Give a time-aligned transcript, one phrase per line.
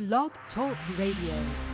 [0.00, 1.69] Blog Talk Radio.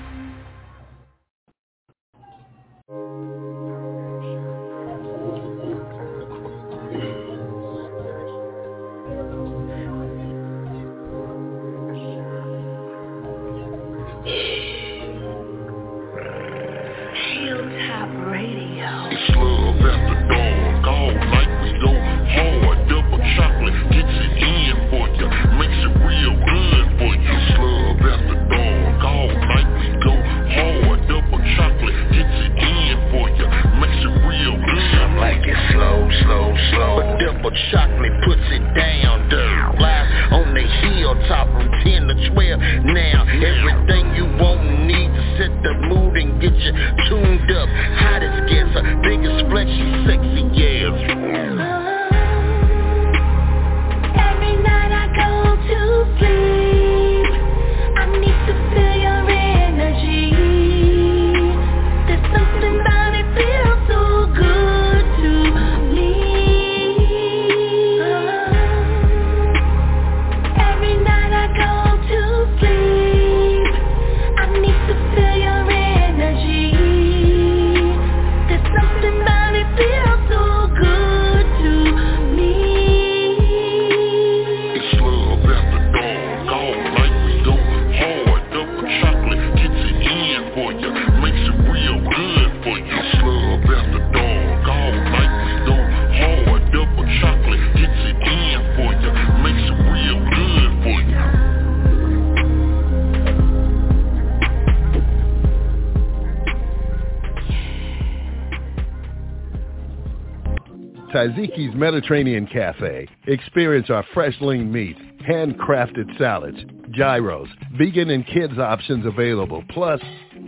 [111.77, 113.07] Mediterranean Cafe.
[113.27, 114.97] Experience our fresh lean meat,
[115.29, 116.59] handcrafted salads,
[116.93, 120.01] gyros, vegan and kids options available, plus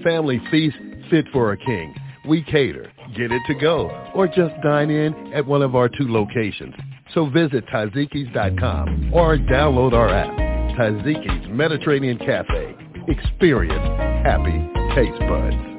[0.03, 0.77] family feast
[1.11, 1.95] fit for a king.
[2.27, 6.09] We cater, get it to go, or just dine in at one of our two
[6.09, 6.75] locations.
[7.15, 10.37] So visit Tazikis.com or download our app.
[10.79, 12.75] Taziki's Mediterranean Cafe.
[13.09, 14.59] Experience happy
[14.95, 15.78] taste buds.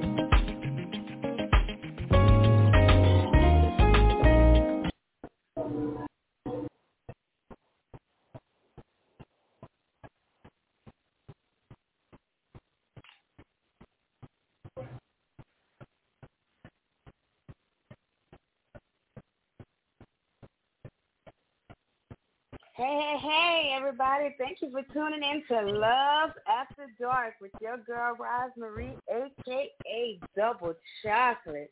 [23.10, 24.36] Hey, hey, everybody.
[24.38, 30.20] Thank you for tuning in to Love After Dark with your girl, Rosemarie, a.k.a.
[30.38, 31.72] Double Chocolate.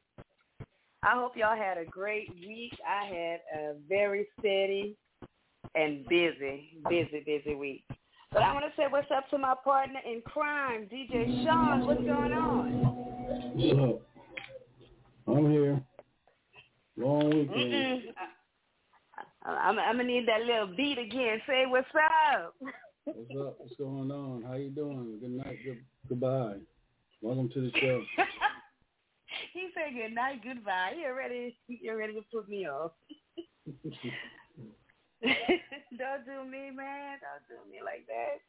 [1.03, 2.73] I hope y'all had a great week.
[2.83, 4.95] I had a very steady
[5.75, 7.83] and busy, busy, busy week.
[8.31, 11.85] But I want to say what's up to my partner in crime, DJ Sean.
[11.85, 12.81] What's going on?
[13.53, 14.01] What's up?
[15.27, 15.79] I'm here.
[16.97, 17.51] Long weekend.
[17.51, 18.13] Mm-mm.
[19.47, 21.41] I, I'm, I'm to need that little beat again.
[21.47, 22.53] Say what's up.
[23.05, 23.55] What's up?
[23.59, 24.43] What's going on?
[24.47, 25.17] How you doing?
[25.19, 25.57] Good night.
[25.63, 26.57] Good, goodbye.
[27.21, 28.03] Welcome to the show.
[29.53, 30.93] he said good night, goodbye.
[30.99, 31.57] You're ready.
[31.67, 32.91] You're ready to put me off.
[35.25, 37.17] Don't do me, man.
[37.21, 38.39] Don't do me like that.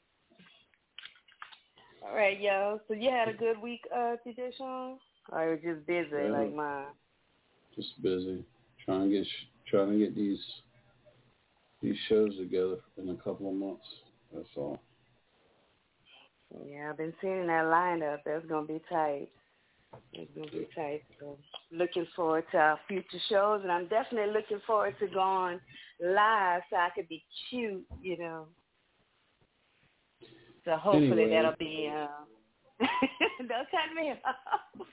[2.06, 2.80] All right, yo.
[2.88, 4.98] So you had a good week, uh, DJ Sean?
[5.32, 6.30] Or you was just busy Yeah.
[6.30, 6.86] like mine?
[7.74, 8.44] Just busy
[8.84, 9.26] trying to get
[9.66, 10.40] trying to get these
[11.82, 13.86] these shows together in a couple of months.
[14.34, 14.80] That's all.
[16.66, 18.18] Yeah, I've been seeing that lineup.
[18.24, 19.28] That's gonna be tight.
[20.12, 21.02] It's gonna be tight.
[21.20, 21.38] So
[21.72, 25.60] looking forward to our future shows, and I'm definitely looking forward to going
[26.00, 28.46] live so I could be cute, you know.
[30.64, 31.30] So hopefully Anyway.
[31.30, 31.92] that'll be.
[31.94, 32.06] Uh,
[33.38, 34.86] don't cut me off.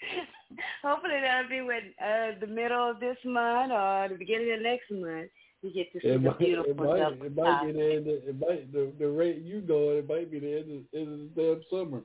[0.82, 4.90] hopefully that'll be with uh, the middle of this month or the beginning of next
[4.90, 5.30] month.
[5.62, 8.06] We get to see It the might, beautiful it might, it might be the end.
[8.08, 9.98] Of, it might the the rate you going.
[9.98, 12.02] It might be the end of, end of the damn summer.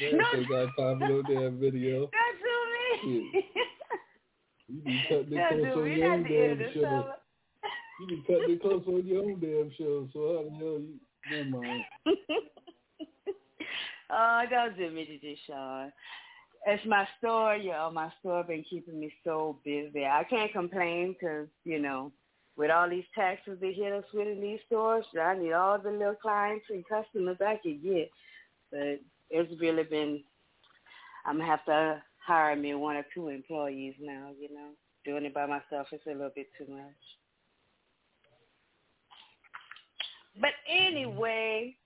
[0.00, 0.24] Yeah, No.
[0.32, 2.10] they got time for no damn video.
[2.12, 3.44] Don't do me.
[4.68, 7.12] You be cutting it close on your own damn show.
[8.00, 10.08] You be cutting it close on your own damn show.
[10.12, 10.94] So how the hell you?
[11.30, 11.84] Never mind.
[14.10, 15.92] oh, don't do me, DJ Sean.
[16.66, 17.90] It's my store, yo.
[17.92, 20.04] My store been keeping me so busy.
[20.04, 22.10] I can't complain because, you know,
[22.56, 25.90] with all these taxes they hit us with in these stores, I need all the
[25.90, 28.10] little clients and customers I could get.
[28.70, 30.22] But it's really been,
[31.26, 34.70] I'm going to have to hire me one or two employees now, you know.
[35.04, 36.80] Doing it by myself is a little bit too much.
[40.40, 41.76] But anyway,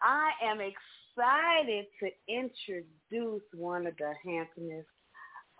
[0.00, 4.88] I am excited to introduce one of the handsomest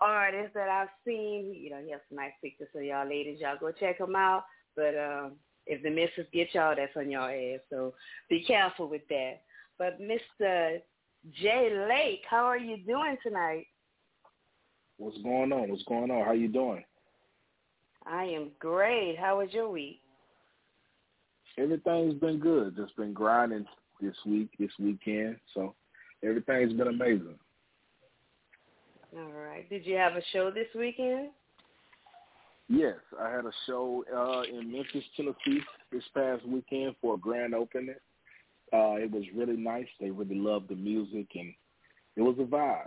[0.01, 1.53] artists that I've seen.
[1.55, 4.43] You know, he has some nice pictures, so y'all ladies, y'all go check him out.
[4.75, 5.33] But um,
[5.65, 7.59] if the missus get y'all, that's on y'all ass.
[7.69, 7.93] So
[8.29, 9.41] be careful with that.
[9.77, 10.79] But Mr.
[11.41, 13.67] Jay Lake, how are you doing tonight?
[14.97, 15.69] What's going on?
[15.69, 16.25] What's going on?
[16.25, 16.83] How you doing?
[18.05, 19.17] I am great.
[19.19, 20.01] How was your week?
[21.57, 22.75] Everything's been good.
[22.75, 23.65] Just been grinding
[23.99, 25.37] this week, this weekend.
[25.53, 25.75] So
[26.23, 27.35] everything's been amazing.
[29.17, 29.69] All right.
[29.69, 31.29] Did you have a show this weekend?
[32.69, 35.61] Yes, I had a show uh, in Memphis, Tennessee
[35.91, 37.95] this past weekend for a grand opening.
[38.71, 39.87] Uh, it was really nice.
[39.99, 41.53] They really loved the music, and
[42.15, 42.85] it was a vibe.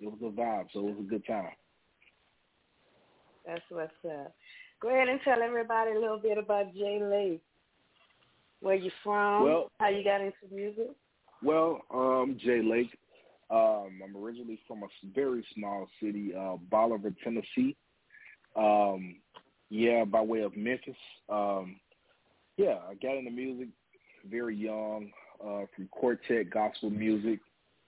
[0.00, 1.52] It was a vibe, so it was a good time.
[3.46, 4.34] That's what's up.
[4.80, 7.42] Go ahead and tell everybody a little bit about Jay Lake.
[8.60, 9.44] Where you from?
[9.44, 10.90] Well, how you got into music?
[11.42, 12.90] Well, um, Jay Lake.
[13.50, 17.76] Um, I'm originally from a very small city, uh, Bolivar, Tennessee.
[18.56, 19.16] Um,
[19.70, 20.96] yeah, by way of Memphis.
[21.28, 21.76] Um,
[22.56, 23.68] yeah, I got into music
[24.30, 25.10] very young,
[25.40, 27.40] uh, from quartet gospel music,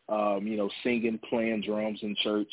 [0.09, 2.53] um, you know, singing, playing drums in church.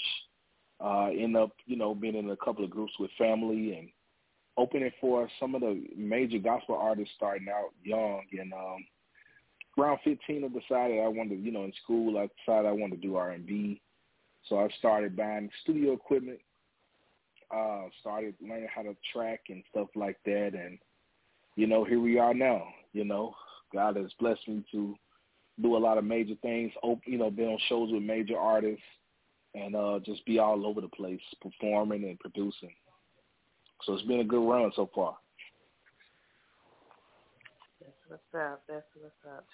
[0.83, 3.89] Uh, end up, you know, being in a couple of groups with family and
[4.57, 8.23] opening for some of the major gospel artists starting out young.
[8.37, 8.85] And um,
[9.77, 13.07] around 15, I decided I wanted, you know, in school, I decided I wanted to
[13.07, 13.81] do R&B.
[14.47, 16.39] So I started buying studio equipment,
[17.55, 20.51] uh, started learning how to track and stuff like that.
[20.53, 20.77] And,
[21.55, 23.35] you know, here we are now, you know,
[23.73, 24.95] God has blessed me to
[25.61, 26.71] do a lot of major things,
[27.05, 28.83] you know, been on shows with major artists
[29.55, 32.73] and uh, just be all over the place performing and producing.
[33.83, 35.17] So it's been a good run so far.
[37.79, 38.63] That's what's up.
[38.67, 39.45] That's what's up.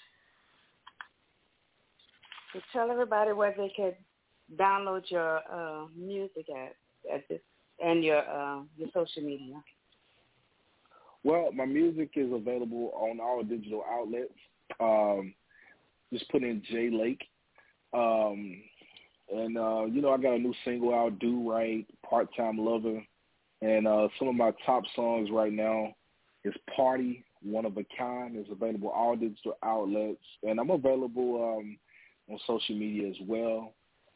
[2.53, 3.93] So tell everybody where they can
[4.57, 6.75] download your uh, music at,
[7.13, 7.39] at this
[7.83, 9.55] and your uh, your social media.
[11.23, 14.33] Well, my music is available on all digital outlets.
[14.79, 15.33] Um,
[16.11, 17.21] just put in Jay Lake.
[17.93, 18.61] Um,
[19.31, 23.01] and, uh, you know, I got a new single out, Do Right, Part Time Lover.
[23.61, 25.93] And uh, some of my top songs right now
[26.43, 30.23] is Party, One of a Kind, is available all digital outlets.
[30.43, 31.77] And I'm available um,
[32.31, 33.73] on social media as well.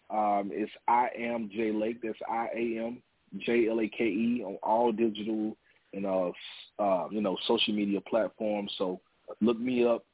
[0.10, 2.00] Um, it's I am Jay Lake.
[2.02, 3.02] That's I A M
[3.40, 5.58] J L A K E on all digital
[5.94, 6.32] and uh,
[6.80, 8.72] uh, you know social media platforms.
[8.78, 9.02] So
[9.42, 10.06] look me up,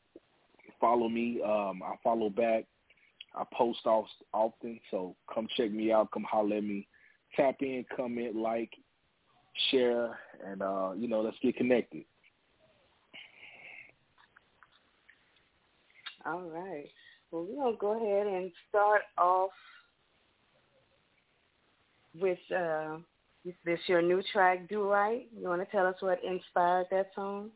[0.80, 1.42] follow me.
[1.44, 2.66] Um, I follow back.
[3.36, 6.12] I post off often, so come check me out.
[6.12, 6.88] Come holler at me.
[7.38, 8.72] Tap in, comment, like,
[9.70, 12.04] share, and uh, you know let's get connected.
[16.26, 16.90] All right.
[17.32, 19.52] Well, we're gonna go ahead and start off
[22.20, 22.98] with uh,
[23.46, 25.28] is this your new track, Do Right?
[25.36, 27.50] You want to tell us what inspired that song?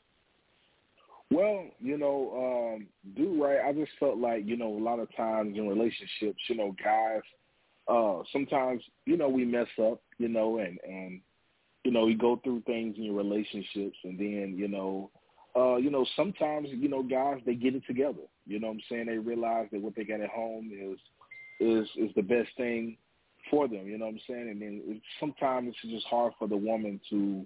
[1.31, 5.13] Well, you know, um, Do Right, I just felt like, you know, a lot of
[5.15, 7.21] times in relationships, you know, guys,
[7.87, 11.21] uh, sometimes, you know, we mess up, you know, and, and,
[11.83, 15.11] you know, you go through things in your relationships and then, you know,
[15.55, 18.23] uh, you know, sometimes, you know, guys, they get it together.
[18.45, 19.05] You know what I'm saying?
[19.05, 20.99] They realize that what they got at home is,
[21.59, 22.97] is, is the best thing
[23.49, 23.87] for them.
[23.87, 24.49] You know what I'm saying?
[24.49, 27.45] And then it, sometimes it's just hard for the woman to,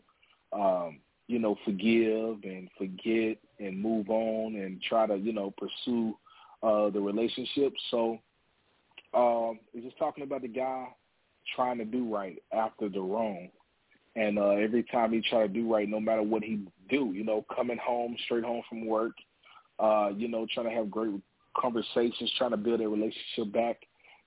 [0.54, 6.18] um, you know, forgive and forget and move on and try to, you know, pursue
[6.64, 7.74] uh, the relationship.
[7.92, 8.18] So
[9.14, 10.88] um, it's just talking about the guy
[11.56, 13.50] trying to do right after the wrong.
[14.16, 17.24] And uh, every time he try to do right, no matter what he do, you
[17.24, 19.14] know, coming home, straight home from work,
[19.80, 21.14] uh, you know, trying to have great
[21.56, 23.78] conversations, trying to build a relationship back.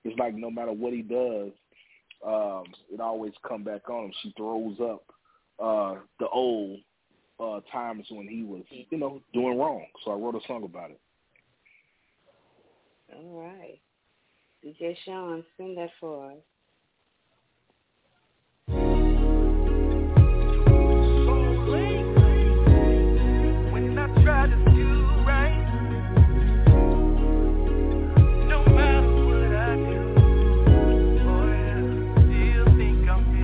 [0.03, 1.51] It's like no matter what he does,
[2.25, 4.13] um, it always come back on him.
[4.21, 5.03] She throws up
[5.59, 6.79] uh, the old
[7.39, 9.85] uh, times when he was, you know, doing wrong.
[10.03, 10.99] So I wrote a song about it.
[13.15, 13.79] All right.
[14.65, 16.37] DJ Sean, sing that for us.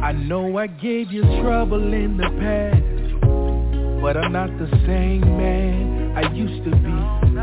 [0.09, 6.17] I know I gave you trouble in the past, but I'm not the same man
[6.17, 7.37] I used to be.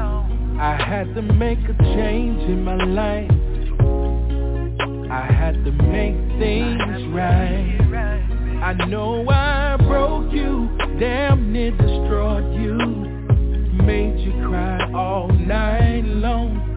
[0.58, 3.30] I had to make a change in my life.
[5.12, 7.78] I had to make things right.
[8.64, 10.68] I know I broke you,
[10.98, 12.78] damn near destroyed you,
[13.84, 16.76] made you cry all night long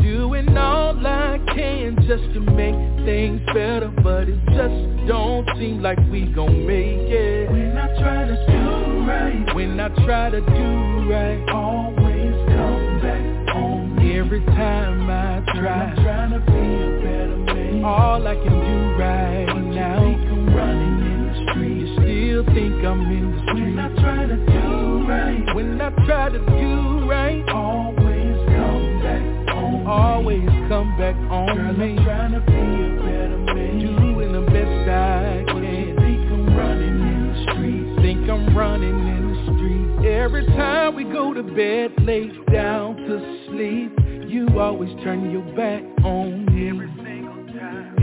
[0.00, 5.98] doing all I can just to make things better, but it's just don't seem like
[6.10, 7.50] we gon' make it.
[7.50, 13.54] When I try to do right, when I try to do right, always come back
[13.54, 14.18] on me.
[14.18, 17.84] Every time I try, I'm trying to be a better man.
[17.84, 21.76] All I can do right but now, you think I'm running in the street.
[21.76, 23.64] You still think I'm in the street.
[23.64, 29.54] When I try to do right, when I try to do right, always come back
[29.54, 31.98] on always come back on Girl, me.
[31.98, 33.80] I'm trying to be a better man.
[33.80, 34.53] Doing the
[34.84, 35.46] can.
[35.46, 38.02] Think I'm running in the street.
[38.02, 40.08] Think I'm running in the street.
[40.08, 43.92] Every time we go to bed, lay down to sleep,
[44.28, 46.54] you always turn your back on me.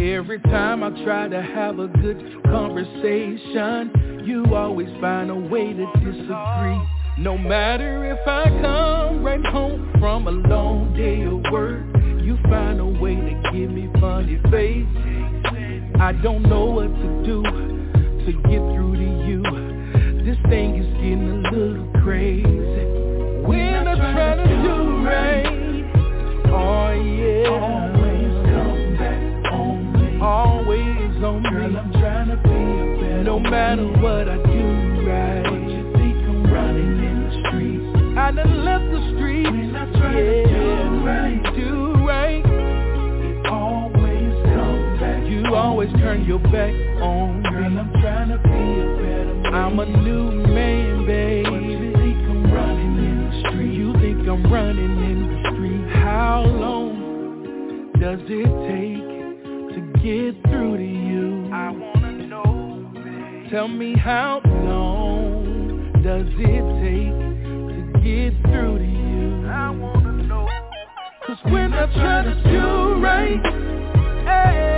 [0.01, 5.85] Every time I try to have a good conversation, you always find a way to
[5.99, 6.81] disagree.
[7.19, 11.83] No matter if I come right home from a long day of work,
[12.23, 14.87] you find a way to give me funny face.
[16.03, 19.43] I don't know what to do to get through to you.
[20.25, 22.47] This thing is getting a little crazy.
[23.45, 25.45] When I try to do right,
[26.49, 30.21] oh yeah, Always come back on me.
[30.21, 31.77] always on Girl, me.
[31.77, 34.01] I'm trying to be a better No matter man.
[34.01, 38.17] what I do But right, you think I'm running in the streets.
[38.17, 39.49] I done left the streets.
[39.49, 41.90] When I try to do Yeah, right, do
[45.51, 47.77] You always turn your back on Girl, me.
[47.77, 49.53] I'm trying to be a better man.
[49.53, 51.49] I'm a new man, But baby.
[51.73, 53.75] you think I'm running in the streets.
[53.75, 55.89] You think I'm running in the street?
[56.03, 61.49] How long does it take to get through to you?
[61.51, 63.47] I wanna know.
[63.51, 67.11] Tell me how long does it take
[67.75, 69.49] to get through to you?
[69.49, 70.47] I wanna know.
[71.27, 73.41] Cause when I try to do right,
[74.23, 74.70] hey,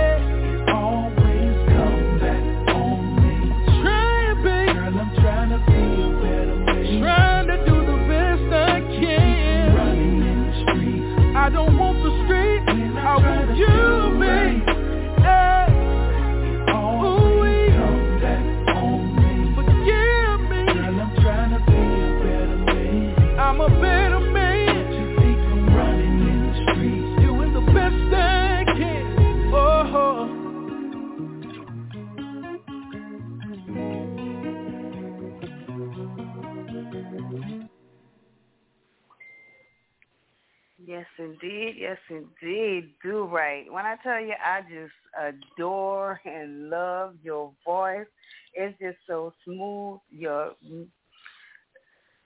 [40.94, 41.74] Yes, indeed.
[41.76, 42.94] Yes, indeed.
[43.02, 43.64] Do right.
[43.72, 48.06] When I tell you, I just adore and love your voice.
[48.54, 49.98] It's just so smooth.
[50.10, 50.54] Your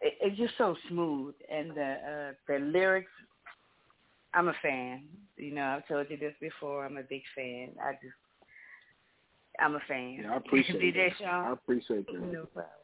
[0.00, 3.10] it- it's just so smooth, and the uh, the lyrics.
[4.34, 5.04] I'm a fan.
[5.36, 6.84] You know, I've told you this before.
[6.84, 7.70] I'm a big fan.
[7.82, 8.14] I just,
[9.58, 10.18] I'm a fan.
[10.22, 11.26] Yeah, I appreciate you, DJ that.
[11.26, 12.32] I appreciate that.
[12.32, 12.74] No problem.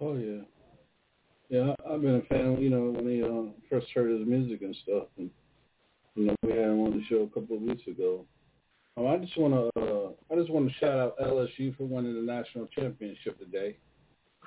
[0.00, 0.42] Oh yeah,
[1.52, 1.74] yeah.
[1.88, 2.60] I've been a fan.
[2.60, 5.30] You know, when they uh, first heard his music and stuff, and
[6.14, 8.24] you know, we had him on the show a couple of weeks ago.
[8.96, 12.14] Um, I just want to, uh, I just want to shout out LSU for winning
[12.14, 13.76] the national championship today.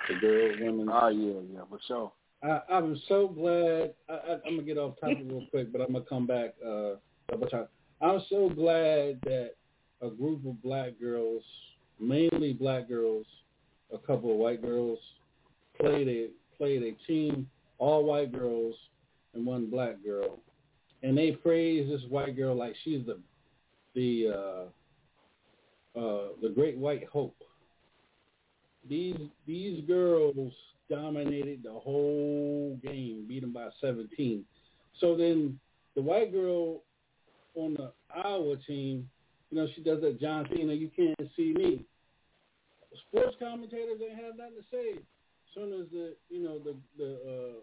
[0.09, 0.89] The girls, women.
[0.91, 2.11] Oh yeah, yeah, for sure.
[2.43, 3.93] I, I'm so glad.
[4.09, 6.55] I, I, I'm gonna get off topic real quick, but I'm gonna come back.
[6.65, 6.95] Uh,
[7.29, 7.67] double time.
[8.01, 9.51] I'm so glad that
[10.01, 11.43] a group of black girls,
[11.99, 13.25] mainly black girls,
[13.93, 14.99] a couple of white girls,
[15.79, 17.47] played a played a team,
[17.77, 18.75] all white girls
[19.33, 20.39] and one black girl,
[21.03, 23.19] and they praised this white girl like she's the
[23.93, 27.35] the uh, uh, the great white hope.
[28.87, 30.53] These these girls
[30.89, 34.43] dominated the whole game, beat them by 17.
[34.99, 35.59] So then
[35.95, 36.83] the white girl
[37.55, 39.09] on the Iowa team,
[39.49, 41.85] you know, she does that John Cena, you can't see me.
[43.09, 44.99] Sports commentators ain't have nothing to say.
[45.55, 47.53] Soon as the you know the the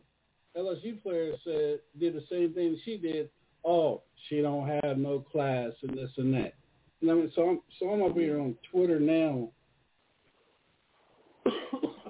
[0.57, 3.29] uh, LSU player said did the same thing she did.
[3.65, 6.55] Oh, she don't have no class and this and that.
[7.01, 9.51] And I mean, so I'm so I'm up here on Twitter now.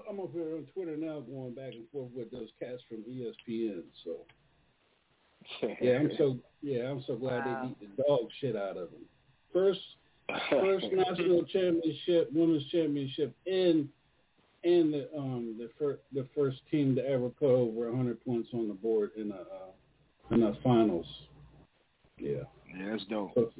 [0.08, 3.82] I'm up here on Twitter now, going back and forth with those cats from ESPN.
[4.04, 4.16] So
[5.80, 7.62] yeah, I'm so yeah, I'm so glad Wow.
[7.80, 9.04] they beat the dog shit out of them.
[9.52, 9.80] First
[10.48, 13.88] first national championship, women's championship in
[14.64, 18.69] in the um the first the first team to ever put over 100 points on
[18.69, 21.07] the board in a uh, in the finals.
[22.19, 22.45] Yeah.
[22.76, 23.33] Yeah, that's dope.
[23.35, 23.50] So,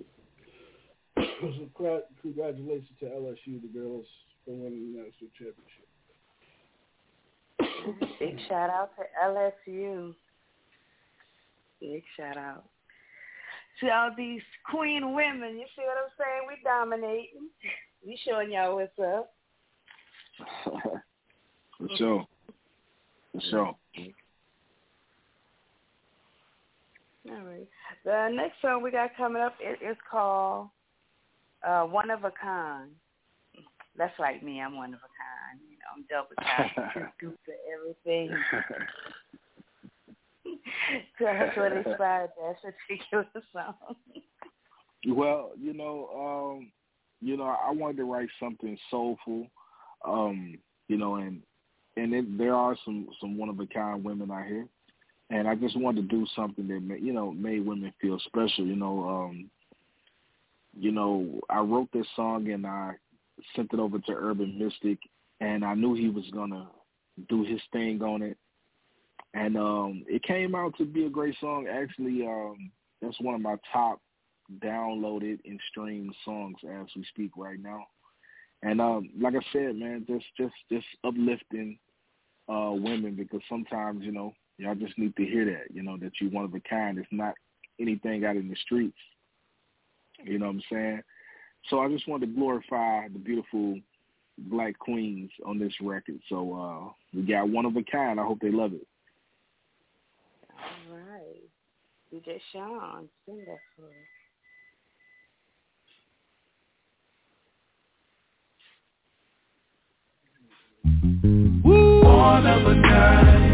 [1.17, 4.07] so congratulations to LSU, the girls,
[4.45, 5.89] for winning the national championship.
[8.19, 10.15] Big shout out to LSU.
[11.81, 12.65] Big shout out.
[13.81, 15.59] to all these queen women.
[15.59, 16.47] You see what I'm saying?
[16.49, 17.51] We dominating.
[18.07, 19.35] We showing y'all what's up.
[21.79, 22.27] For sure.
[23.33, 23.77] For sure.
[27.31, 27.69] All right.
[28.05, 30.69] The next song we got coming up is, is called
[31.67, 32.91] uh, "One of a Kind."
[33.97, 34.61] That's like me.
[34.61, 35.61] I'm one of a kind.
[35.71, 38.31] You know, I'm double kind, scoop to everything.
[41.21, 42.57] that's what inspired that
[42.89, 43.75] particular song.
[45.07, 46.09] Well, you know,
[46.57, 46.73] um,
[47.21, 49.47] you know, I wanted to write something soulful,
[50.05, 51.43] um, you know, and
[51.97, 54.67] and it, there are some some one of a kind women out here,
[55.31, 58.67] and I just wanted to do something that ma- you know made women feel special.
[58.67, 59.51] You know, um,
[60.79, 62.93] you know, I wrote this song and I
[63.55, 64.99] sent it over to Urban Mystic,
[65.41, 66.69] and I knew he was gonna
[67.29, 68.37] do his thing on it,
[69.35, 71.67] and um, it came out to be a great song.
[71.69, 74.01] Actually, um, that's one of my top
[74.61, 77.87] downloaded and streamed songs as we speak right now.
[78.63, 81.79] And um, like I said, man, just just just uplifting
[82.49, 85.75] uh, women because sometimes you know y'all just need to hear that.
[85.75, 86.99] You know that you're one of a kind.
[86.99, 87.35] It's not
[87.81, 88.99] anything out in the streets.
[90.23, 91.03] You know what I'm saying?
[91.71, 93.79] So I just wanted to glorify the beautiful
[94.39, 96.21] black queens on this record.
[96.29, 98.21] So uh, we got one of a kind.
[98.21, 98.87] I hope they love it.
[100.89, 101.43] All right.
[102.13, 103.59] DJ Sean, sing that.
[112.23, 113.52] One of a kind.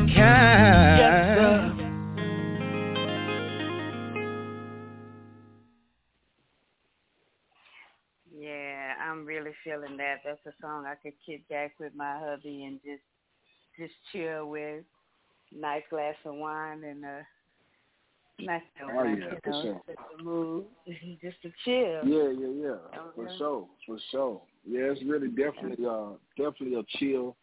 [0.00, 1.76] One kind Yes, sir.
[8.38, 10.16] Yeah, I'm really feeling that.
[10.24, 13.02] That's a song I could kick back with my hubby and just
[13.78, 14.84] just chill with.
[15.52, 17.26] Nice glass of wine and a
[18.40, 19.82] nice so Oh, much, yeah, you know, sure.
[19.88, 20.64] just to move,
[21.22, 22.08] just to chill.
[22.08, 23.00] Yeah, yeah, yeah.
[23.16, 23.34] For Okay.
[23.36, 24.42] sure, for sure.
[24.64, 27.36] Yeah, it's really definitely uh definitely a chill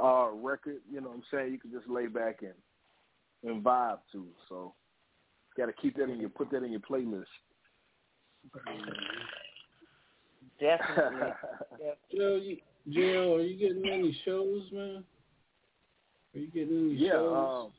[0.00, 1.52] uh record, you know what I'm saying?
[1.52, 2.54] You can just lay back and
[3.44, 4.26] and vibe to.
[4.48, 4.74] So
[5.56, 7.24] gotta keep that in your put that in your playlist.
[10.60, 11.32] Definitely.
[12.16, 12.56] Joe, you,
[12.90, 15.04] Joe, are you getting any shows, man?
[16.34, 17.64] Are you getting any Yeah, shows?
[17.66, 17.72] um,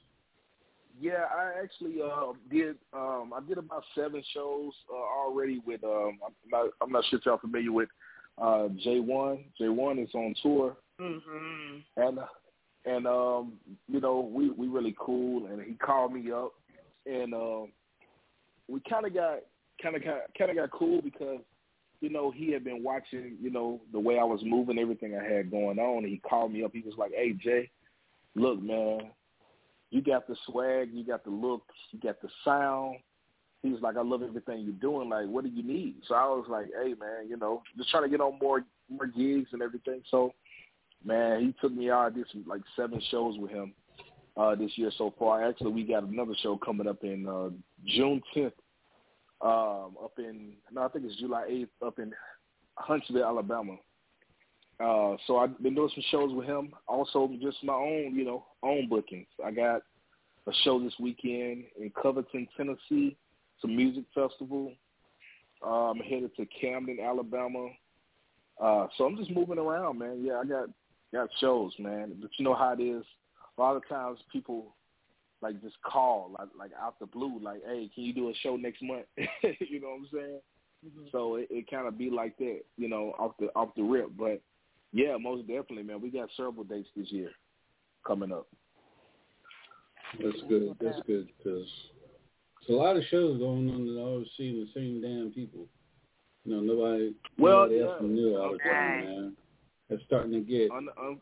[1.00, 2.78] yeah, I actually uh, did.
[2.94, 5.84] Um, I did about seven shows uh, already with.
[5.84, 6.70] Um, I'm not.
[6.82, 7.90] I'm not sure if y'all familiar with
[8.38, 9.44] uh, J-Wonn.
[9.58, 11.84] J One is on tour, Mhm.
[11.98, 12.20] and
[12.86, 13.54] and um,
[13.88, 15.48] you know we we really cool.
[15.48, 16.54] And he called me up,
[17.06, 17.72] and um,
[18.68, 19.40] we kind of got
[19.82, 20.04] kind of
[20.38, 21.40] kind of got cool because
[22.02, 25.24] you know he had been watching you know the way I was moving, everything I
[25.24, 26.04] had going on.
[26.04, 26.72] And he called me up.
[26.74, 27.70] He was like, "Hey Jay,
[28.36, 29.12] look, man."
[29.92, 32.98] you got the swag, you got the look, you got the sound.
[33.64, 35.10] He was like, I love everything you're doing.
[35.10, 35.96] Like, what do you need?
[36.08, 39.08] So I was like, hey, man, you know, just trying to get on more more
[39.08, 40.02] gigs and everything.
[40.12, 40.34] So,
[41.06, 42.08] man, he took me out.
[42.08, 43.74] I did some like seven shows with him
[44.38, 45.48] uh, this year so far.
[45.48, 47.50] Actually, we got another show coming up in uh,
[47.86, 48.52] June 10th.
[49.42, 52.14] Um, up in no, I think it's July 8th up in
[52.76, 53.76] Huntsville, Alabama.
[54.80, 56.74] Uh, so I've been doing some shows with him.
[56.88, 59.28] Also, just my own, you know, own bookings.
[59.46, 59.82] I got
[60.48, 63.16] a show this weekend in Covington, Tennessee.
[63.56, 64.74] It's a music festival.
[65.66, 67.70] Uh, I'm headed to Camden, Alabama.
[68.62, 70.22] Uh, so I'm just moving around, man.
[70.24, 70.70] Yeah, I got
[71.14, 72.14] got shows, man.
[72.22, 73.04] But you know how it is.
[73.58, 74.76] A lot of times people
[75.42, 78.56] like just call like like out the blue, like, "Hey, can you do a show
[78.56, 80.40] next month?" you know what I'm saying?
[80.86, 81.06] Mm-hmm.
[81.12, 84.12] So it, it kind of be like that, you know, off the off the rip.
[84.18, 84.42] But
[84.92, 86.02] yeah, most definitely, man.
[86.02, 87.32] We got several dates this year
[88.06, 88.48] coming up.
[90.22, 90.76] That's good.
[90.82, 91.68] That's good because
[92.68, 95.68] there's a lot of shows going on and always see the same damn people.
[96.46, 97.86] You know, nobody, Well, nobody yeah.
[97.86, 99.38] else is new all the time, man.
[99.90, 101.22] It's starting to get Un, un,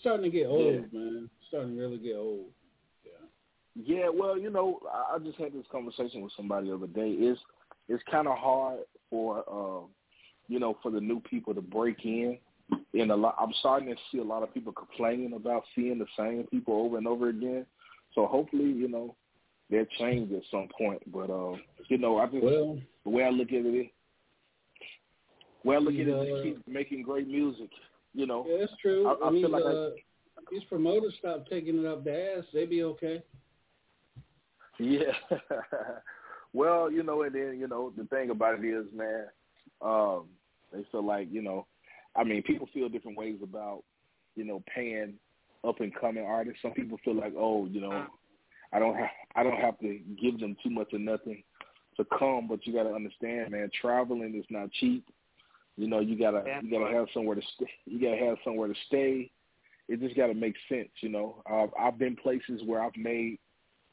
[0.00, 0.80] starting to get old, Yeah.
[1.00, 1.30] man.
[1.48, 2.46] Starting to really get old.
[3.04, 4.08] Yeah, Yeah.
[4.10, 7.10] well, you know, I, I just had this conversation with somebody the other day.
[7.10, 7.40] It's
[7.88, 9.88] it's kind of hard for um,
[10.48, 12.38] you know, for the new people to break in.
[12.94, 16.06] And a lot, I'm starting to see a lot of people complaining about seeing the
[16.16, 17.64] same people over and over again.
[18.14, 19.14] So hopefully, you know,
[19.70, 21.02] they'll change at some point.
[21.10, 21.56] But uh,
[21.88, 23.90] you know, I just Well, the way I look at it,
[25.62, 26.36] the way I look at it, is Yeah.
[26.36, 27.70] to keep making great music.
[28.14, 29.06] You know, yeah, that's true.
[29.06, 29.90] I- I and feel these, like I- uh,
[30.50, 32.44] these promoters stop taking it up the ass.
[32.52, 33.22] They be okay.
[34.78, 35.12] Yeah.
[36.52, 39.26] well, you know, and then, you know, the thing about it is, man,
[39.80, 40.24] um,
[40.72, 41.66] they feel like, you know,
[42.16, 43.84] I mean, people feel different ways about,
[44.34, 45.14] you know, paying
[45.64, 46.60] up and coming artists.
[46.62, 48.06] Some people feel like, oh, you know,
[48.72, 51.42] I don't have I don't have to give them too much or nothing
[51.96, 55.04] to come, but you got to understand, man, traveling is not cheap.
[55.76, 57.70] You know, you gotta you gotta have somewhere to stay.
[57.86, 59.30] You gotta have somewhere to stay.
[59.88, 61.42] It just gotta make sense, you know.
[61.50, 63.38] Uh, I've been places where I've made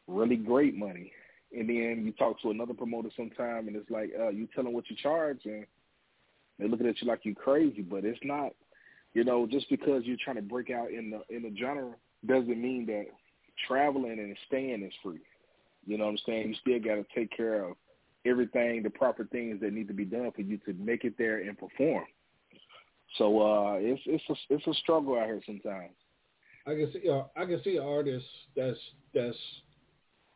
[0.07, 1.11] really great money,
[1.57, 4.73] and then you talk to another promoter sometime, and it's like uh, you tell them
[4.73, 5.65] what you charge, and
[6.57, 7.81] they're looking at you like you're crazy.
[7.81, 8.51] But it's not,
[9.13, 11.93] you know, just because you're trying to break out in the in the genre
[12.25, 13.05] doesn't mean that
[13.67, 15.21] traveling and staying is free.
[15.85, 16.49] You know what I'm saying?
[16.49, 17.75] You still got to take care of
[18.25, 21.39] everything, the proper things that need to be done for you to make it there
[21.39, 22.05] and perform.
[23.17, 25.95] So uh, it's it's a, it's a struggle out here sometimes.
[26.67, 28.77] I can see uh, I can see artists that's
[29.13, 29.37] that's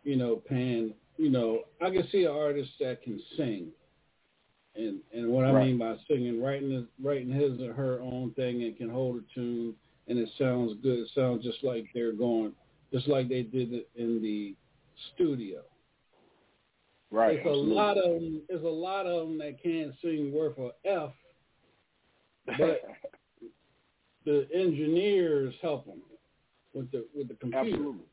[0.04, 3.68] you know paying you know I can see an artist that can sing,
[4.76, 5.68] and and what I Right.
[5.68, 9.76] mean by singing, writing writing his or her own thing and can hold a tune
[10.08, 11.00] and it sounds good.
[11.00, 12.54] It sounds just like they're going,
[12.92, 14.56] just like they did it in the
[15.14, 15.62] studio.
[17.14, 17.44] Right.
[17.44, 18.42] There's a lot of them.
[18.50, 21.12] There's a lot of them that can't sing worth a f,
[22.58, 22.82] but
[24.26, 26.02] the engineers help them
[26.74, 27.68] with the with the computer.
[27.68, 28.06] Absolutely.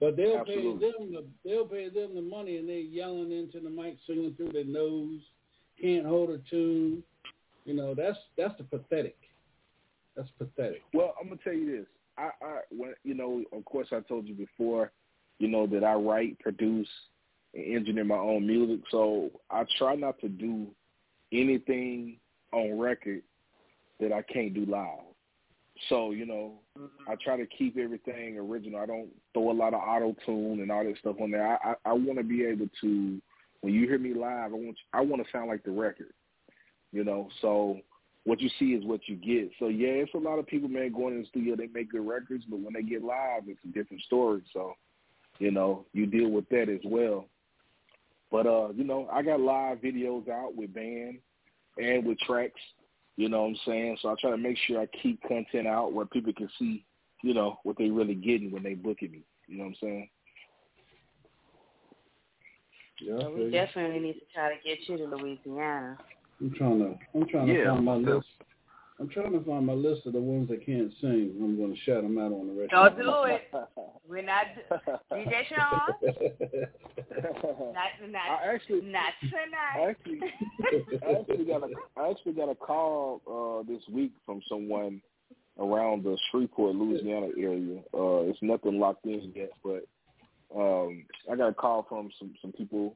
[0.00, 0.80] But they'll Absolutely.
[0.80, 4.32] pay them the they'll pay them the money, and they yelling into the mic, singing
[4.38, 5.20] through their nose,
[5.78, 7.02] can't hold a tune.
[7.66, 9.18] You know that's that's the pathetic.
[10.16, 10.80] That's pathetic.
[10.94, 11.86] Well, I'm gonna tell you this.
[12.16, 14.92] I, I when you know, of course, I told you before,
[15.40, 16.88] you know, that I write, produce,
[17.54, 18.80] and engineer my own music.
[18.90, 20.68] So I try not to do
[21.32, 22.18] anything
[22.52, 23.22] on record
[24.00, 25.00] that I can't do live.
[25.88, 27.10] So you know, mm-hmm.
[27.10, 28.80] I try to keep everything original.
[28.80, 31.46] I don't throw a lot of auto tune and all that stuff on there.
[31.46, 33.20] I I, I want to be able to,
[33.60, 36.12] when you hear me live, I want I want to sound like the record.
[36.92, 37.80] You know, so
[38.24, 39.50] what you see is what you get.
[39.58, 41.56] So yeah, it's a lot of people, man, going in the studio.
[41.56, 44.42] They make good records, but when they get live, it's a different story.
[44.52, 44.74] So,
[45.38, 47.26] you know, you deal with that as well.
[48.34, 51.18] But uh, you know, I got live videos out with band
[51.78, 52.60] and with tracks.
[53.16, 53.98] You know what I'm saying?
[54.02, 56.84] So I try to make sure I keep content out where people can see,
[57.22, 59.22] you know, what they really getting when they booking me.
[59.46, 60.08] You know what I'm saying?
[63.02, 65.96] Yeah, So we definitely need to try to get you to Louisiana.
[66.40, 68.26] I'm trying to I'm trying to Yeah, find my most list.
[69.00, 71.34] I'm trying to find my list of the ones that can't sing.
[71.42, 72.70] I'm going to shout them out on the record.
[72.70, 73.42] Don't do it.
[74.08, 74.46] We're not
[75.12, 75.94] DJ Sean.
[77.74, 79.90] Not not I actually, not I tonight.
[79.90, 80.20] actually,
[81.06, 85.00] I actually got a, I actually got a call uh, this week from someone
[85.58, 87.80] around the Shreveport, Louisiana area.
[87.92, 89.86] Uh, it's nothing locked in yet, but
[90.56, 92.94] um, I got a call from some some people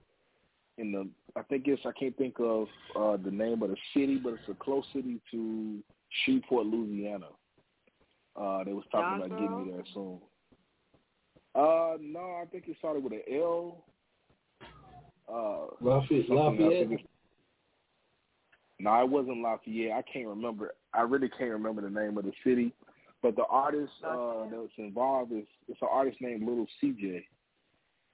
[0.78, 1.08] in the.
[1.36, 2.66] I think it's I can't think of
[2.98, 5.78] uh, the name of the city, but it's a close city to
[6.24, 7.26] Shreveport, Louisiana.
[8.36, 10.18] Uh, they was talking about getting me there soon.
[11.54, 13.84] Uh, no, I think it started with an L.
[15.28, 16.26] Uh, Lafayette.
[16.28, 17.00] something, I Lafayette.
[18.80, 19.92] No, it wasn't Lafayette.
[19.92, 20.74] I can't remember.
[20.94, 22.72] I really can't remember the name of the city.
[23.22, 27.24] But the artist uh, that was involved is it's an artist named Little CJ.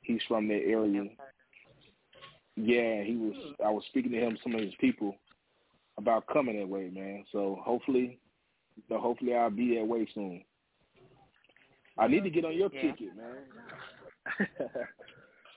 [0.01, 1.05] He's from that area.
[2.57, 3.35] Yeah, he was.
[3.65, 5.17] I was speaking to him, some of his people,
[5.99, 7.25] about coming that way, man.
[7.33, 8.19] So hopefully,
[8.89, 10.45] so hopefully I'll be that way soon.
[11.99, 12.83] I need to get on your Yeah.
[12.83, 13.45] ticket, man.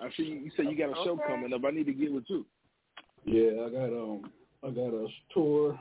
[0.01, 1.23] I see you, you said you got a show Okay.
[1.27, 1.61] coming up.
[1.65, 2.45] I need to get with you.
[3.25, 4.31] Yeah, I got um
[4.63, 5.79] I got a tour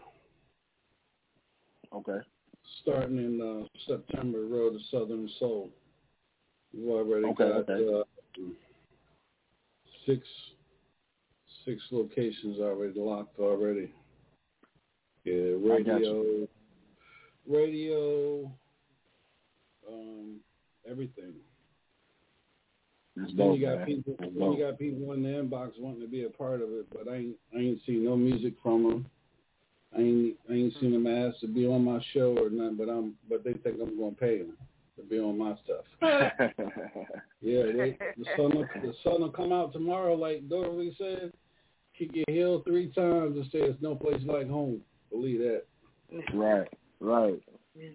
[1.92, 2.18] Okay.
[2.82, 4.46] starting in uh, September.
[4.46, 5.70] Road to Southern Soul.
[6.74, 8.00] We've already Okay, got okay.
[8.00, 8.02] Uh,
[10.06, 10.26] six
[11.66, 13.92] six locations already locked already.
[15.24, 16.46] Yeah, radio,
[17.48, 18.50] radio,
[19.88, 20.36] um,
[20.88, 21.34] everything.
[23.16, 23.86] That's Then you got man.
[23.86, 24.14] people.
[24.18, 26.86] That's Then you got people in the inbox wanting to be a part of it,
[26.92, 27.36] but I ain't.
[27.54, 29.06] I ain't seen no music from them.
[29.96, 30.36] I ain't.
[30.48, 32.76] I ain't seen them ask to be on my show or nothing.
[32.76, 33.14] But I'm.
[33.28, 34.56] But they think I'm gonna pay them
[34.96, 35.84] to be on my stuff.
[37.42, 38.56] Yeah, they, the sun.
[38.56, 41.32] Will, the sun will come out tomorrow, like Dorothy said.
[41.98, 44.80] Kick your heel three times and say it's no place like home.
[45.10, 45.62] Believe that.
[46.34, 46.68] right,
[47.00, 47.40] right,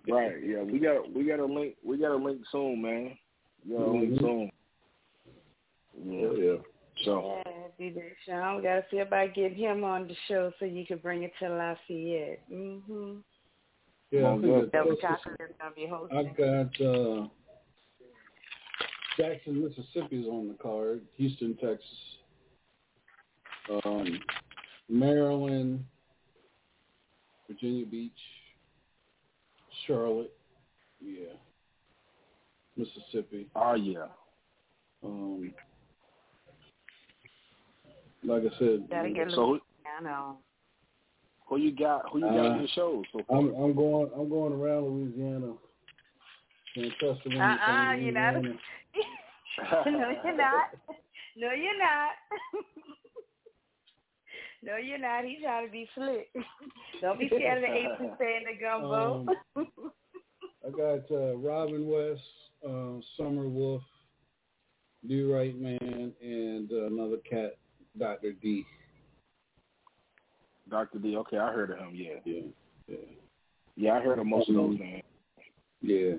[0.09, 0.33] right.
[0.43, 1.75] Yeah, we got we got a link.
[1.83, 3.17] We got a link soon, man.
[3.65, 4.19] We got a link Mhm.
[4.19, 4.51] soon.
[6.03, 6.27] Yeah.
[6.27, 6.57] Oh, yeah.
[7.05, 10.85] So Yeah, DJ Sean, we gotta see about getting him on the show so you
[10.85, 12.41] can bring it to Lafayette.
[12.51, 13.17] Mm-hmm.
[14.11, 16.33] Yeah, I Well, think Double chocolate is gonna be I hosting.
[16.37, 17.27] got uh,
[19.17, 21.01] Jackson, Mississippi's on the card.
[21.17, 22.17] Houston, Texas.
[23.69, 24.19] Um,
[24.89, 25.86] Maryland,
[27.47, 28.12] Virginia Beach,
[29.86, 30.34] Charlotte,
[31.00, 31.34] yeah,
[32.76, 33.47] Mississippi.
[33.56, 34.08] oh yeah.
[35.04, 35.54] Um,
[38.24, 39.60] like I said, Gotta So who,
[40.04, 40.36] Louisiana.
[41.47, 42.10] who you got?
[42.12, 43.04] Who you got Uh, in your shows?
[43.12, 43.19] So?
[43.30, 45.54] I'm I'm going I'm going around Louisiana.
[46.76, 48.36] Can't trust Uh-uh, from you're not.
[49.86, 50.69] No, you're not.
[51.36, 52.12] No, you're not.
[54.62, 55.26] no, you're not.
[55.26, 56.30] He's trying to be slick.
[57.02, 59.26] Don't be scared of the eight percent the gumbo.
[60.65, 62.21] I got uh, Robin West,
[62.67, 63.82] uh, Summer Wolf,
[65.08, 67.58] Do Right Man, and uh, another cat,
[67.97, 68.63] Doctor D.
[70.69, 71.17] Doctor D.
[71.17, 71.91] Okay, I heard of him.
[71.93, 72.41] Yeah, Yeah,
[72.88, 72.95] yeah,
[73.76, 75.02] yeah, I heard of most of those, man.
[75.82, 76.13] yeah.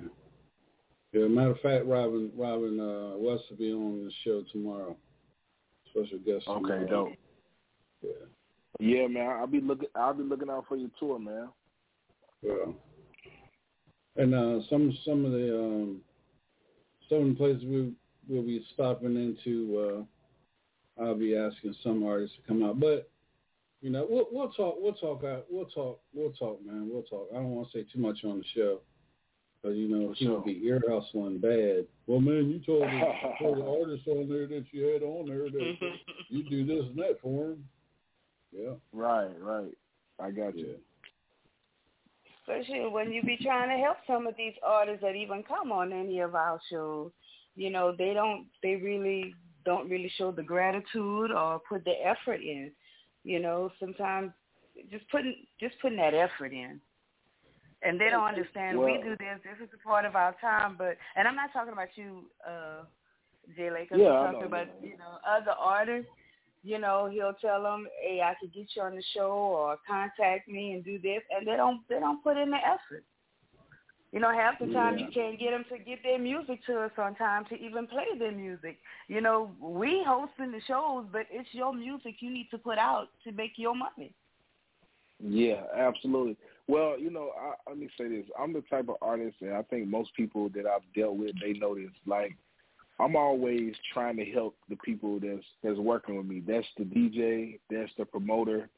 [1.13, 4.97] Yeah, matter of fact, Robin Robin uh, West will be on the show tomorrow.
[5.91, 6.49] Special guest.
[6.49, 6.87] Okay, tomorrow.
[6.89, 7.09] dope.
[8.03, 8.11] Yeah.
[8.81, 9.29] Yeah, man.
[9.29, 9.89] I'll be looking.
[9.95, 11.49] I'll be looking out for your tour, man.
[12.43, 12.73] Yeah.
[14.17, 16.01] And uh, some some of the um,
[17.09, 17.93] some of the places we
[18.29, 20.07] we'll be stopping into,
[20.99, 22.81] uh, I'll be asking some artists to come out.
[22.81, 23.11] But
[23.81, 26.89] you know, we'll we'll talk we'll talk we'll talk we'll talk, man.
[26.91, 27.29] We'll talk.
[27.33, 28.81] I don't want to say too much on the show.
[29.63, 30.45] Because, you know, For people sure.
[30.45, 31.87] be ear hustling bad.
[32.09, 33.03] Well, man, you told the,
[33.41, 35.75] told the artist on there that you had on there that
[36.29, 37.65] you do this and that for him.
[38.53, 38.75] Yeah.
[38.93, 39.73] Right, right.
[40.21, 40.77] I got you.
[42.41, 45.93] Especially when you be trying to help some of these artists that even come on
[45.93, 47.11] any of our shows.
[47.55, 49.35] You know, they don't they really
[49.65, 52.73] don't really show the gratitude or put the effort in.
[53.25, 54.33] You know, sometimes
[54.91, 56.81] just putting just putting that effort in.
[57.85, 60.97] And they don't understand we do this, this is a part of our time, but
[61.17, 62.85] and I'm not talking about you, uh
[63.57, 64.91] Jay Lake, I'm Yeah, talking know, about, yeah.
[64.91, 66.11] you know, other artists
[66.63, 70.49] you know, he'll tell them, "Hey, I could get you on the show, or contact
[70.49, 73.05] me and do this," and they don't they don't put in the effort.
[74.13, 75.07] You know, half the time Yeah.
[75.07, 78.07] you can't get them to get their music to us on time to even play
[78.19, 78.79] their music.
[79.09, 83.09] You know, we hosting the shows, but it's your music you need to put out
[83.25, 84.15] to make your money.
[85.19, 86.37] Yeah, absolutely.
[86.67, 89.63] Well, you know, I, let me say this: I'm the type of artist, and I
[89.63, 91.91] think most people that I've dealt with, they know this.
[92.07, 92.37] Like,
[93.01, 96.43] I'm always trying to help the people that's that's working with me.
[96.47, 98.69] That's the DJ, that's the promoter.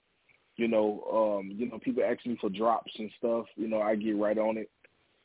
[0.56, 3.46] You know, um, you know, people ask me for drops and stuff.
[3.56, 4.70] You know, I get right on it,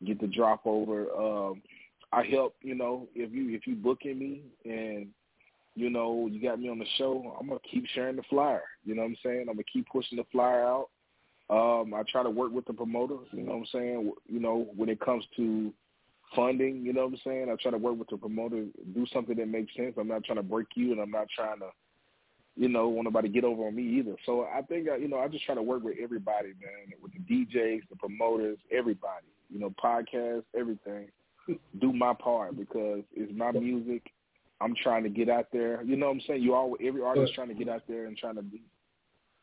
[0.06, 1.12] get the drop over.
[1.12, 1.62] Um,
[2.12, 2.56] I help.
[2.62, 5.08] You know, if you if you booking me and
[5.76, 8.64] you know you got me on the show, I'm gonna keep sharing the flyer.
[8.84, 9.42] You know what I'm saying?
[9.42, 10.90] I'm gonna keep pushing the flyer out.
[11.50, 14.14] Um, I try to work with the promoter, you know what I'm saying?
[14.28, 15.74] You know, when it comes to
[16.36, 17.50] funding, you know what I'm saying?
[17.52, 19.96] I try to work with the promoter, do something that makes sense.
[19.98, 21.70] I'm not trying to break you and I'm not trying to,
[22.56, 24.16] you know, want nobody to get over on me either.
[24.26, 27.14] So I think, uh, you know, I just try to work with everybody, man, with
[27.14, 31.08] the DJs, the promoters, everybody, you know, podcasts, everything.
[31.82, 34.04] do my part because it's my music.
[34.62, 35.82] I'm trying to get out there.
[35.84, 36.44] You know what I'm saying?
[36.44, 38.62] You all every artist trying to get out there and trying to be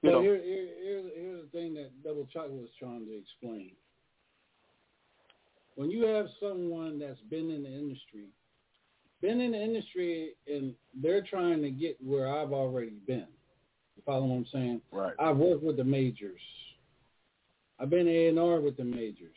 [0.03, 3.18] you So know, here, here, here's, here's the thing that Double Chocolate was trying to
[3.18, 3.72] explain.
[5.77, 8.29] When you have someone that's been in the industry,
[9.21, 13.27] been in the industry, and they're trying to get where I've already been.
[13.97, 14.81] You follow what I'm saying?
[14.91, 15.15] Right.
[15.19, 16.41] I've worked with the majors.
[17.79, 19.37] I've been A and R with the majors.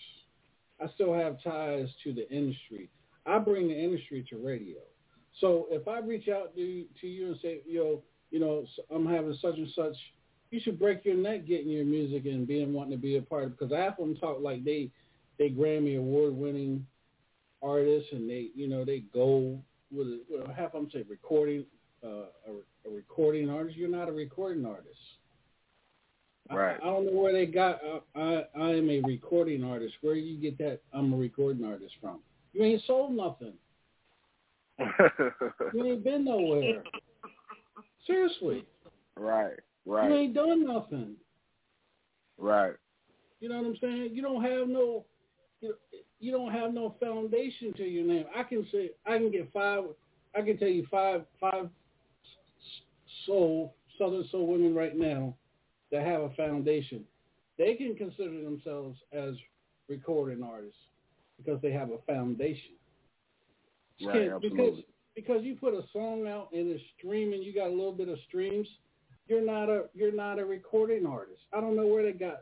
[0.81, 2.89] I still have ties to the industry.
[3.25, 4.77] I bring the industry to radio.
[5.41, 9.37] So if I reach out to to you and say, yo, you know, I'm having
[9.41, 9.95] such and such
[10.51, 13.43] you should break your neck getting your music and being wanting to be a part
[13.43, 14.89] of it because half of them talk like they
[15.39, 16.85] they Grammy award winning
[17.63, 19.59] artists and they you know they go
[19.91, 20.07] with.
[20.29, 21.65] Well, half of them say recording
[22.03, 23.77] uh, a, a recording artist.
[23.77, 24.99] You're not a recording artist.
[26.51, 26.77] Right.
[26.83, 27.79] I, I don't know where they got.
[27.83, 29.95] Uh, I I am a recording artist.
[30.01, 30.81] Where do you get that?
[30.93, 32.19] I'm a recording artist from?
[32.53, 33.53] You ain't sold nothing.
[35.73, 36.83] You ain't been nowhere.
[38.07, 38.65] Seriously.
[39.15, 39.53] right,
[39.85, 40.09] Right.
[40.09, 41.15] You ain't done nothing.
[42.37, 42.73] right.
[43.39, 44.09] You know what I'm saying?
[44.13, 45.05] You don't have no,
[45.61, 48.25] you, don't have no foundation to your name.
[48.35, 49.83] I can say I can get five.
[50.35, 51.69] I can tell you five five
[53.25, 55.35] soul Southern soul women right now
[55.91, 57.03] that have a foundation.
[57.57, 59.33] They can consider themselves as
[59.89, 60.79] recording artists
[61.37, 62.75] because they have a foundation.
[64.01, 64.85] Right, because absolutely.
[65.15, 68.17] because you put a song out and it's streaming, you got a little bit of
[68.27, 68.67] streams.
[69.27, 71.41] You're not a you're not a recording artist.
[71.53, 72.41] I don't know where they got.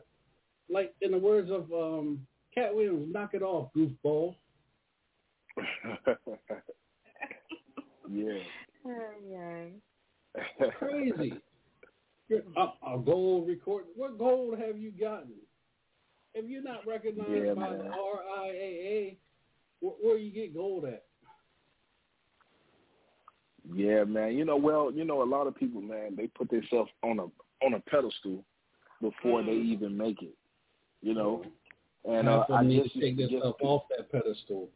[0.70, 2.20] Like in the words of um,
[2.54, 4.34] Katt Williams, knock it off, goofball.
[8.10, 8.38] yeah.
[9.28, 9.64] yeah.
[10.78, 11.34] Crazy.
[12.28, 13.84] You're, a, a gold record.
[13.96, 15.32] What gold have you gotten?
[16.34, 17.78] If you're not recognized Yeah, by man.
[17.78, 19.16] the RIAA,
[19.80, 21.04] where, where you get gold at?
[23.74, 24.36] Yeah, man.
[24.36, 27.24] You know, well, you know, a lot of people, man, they put themselves on a
[27.64, 28.44] on a pedestal
[29.02, 29.64] before they Mm.
[29.64, 30.34] even make it.
[31.02, 31.44] You know,
[32.08, 34.68] and uh, I need guess to take themselves off that pedestal.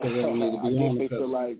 [0.00, 1.58] 'Cause they don't need to I guess they feel like,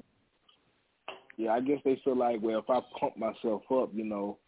[1.37, 4.39] yeah, I guess they feel like, well, if I pump myself up, you know,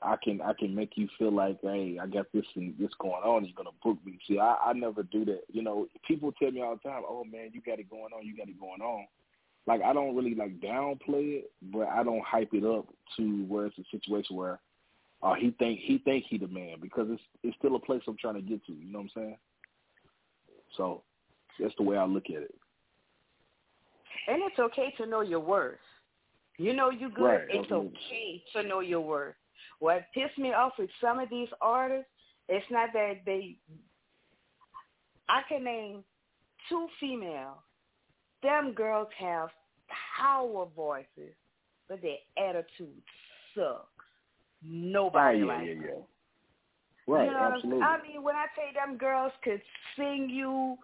[0.00, 3.22] I can I can make you feel like, hey, I got this and this going
[3.22, 3.44] on.
[3.44, 4.18] You're gonna book me.
[4.26, 5.42] See, I, I never do that.
[5.52, 8.24] You know, people tell me all the time, oh man, you got it going on.
[8.24, 9.06] You got it going on.
[9.66, 13.66] Like I don't really like downplay it, but I don't hype it up to where
[13.66, 14.60] it's a situation where
[15.22, 18.16] uh, he think he think he the man because it's it's still a place I'm
[18.16, 18.72] trying to get to.
[18.72, 19.36] You know what I'm saying?
[20.76, 21.02] So
[21.58, 22.54] that's the way I look at it.
[24.28, 25.78] And it's okay to know your worth.
[26.58, 27.24] You know you good.
[27.24, 27.98] Right, it's absolutely.
[28.06, 29.36] okay to know your worth.
[29.78, 32.10] What pissed me off with some of these artists,
[32.48, 33.56] it's not that they.
[35.28, 36.02] I can name
[36.68, 37.58] two females.
[38.42, 39.50] Them girls have
[40.18, 41.34] power voices,
[41.88, 43.02] but their attitude
[43.54, 43.86] sucks.
[44.62, 46.02] Nobody oh, yeah, likes yeah, them.
[47.08, 47.82] Right, you know absolutely.
[47.82, 49.62] I mean, when I say them girls could
[49.96, 50.76] sing you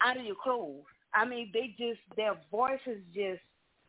[0.00, 0.84] out of your clothes.
[1.14, 3.40] I mean, they just their voice is just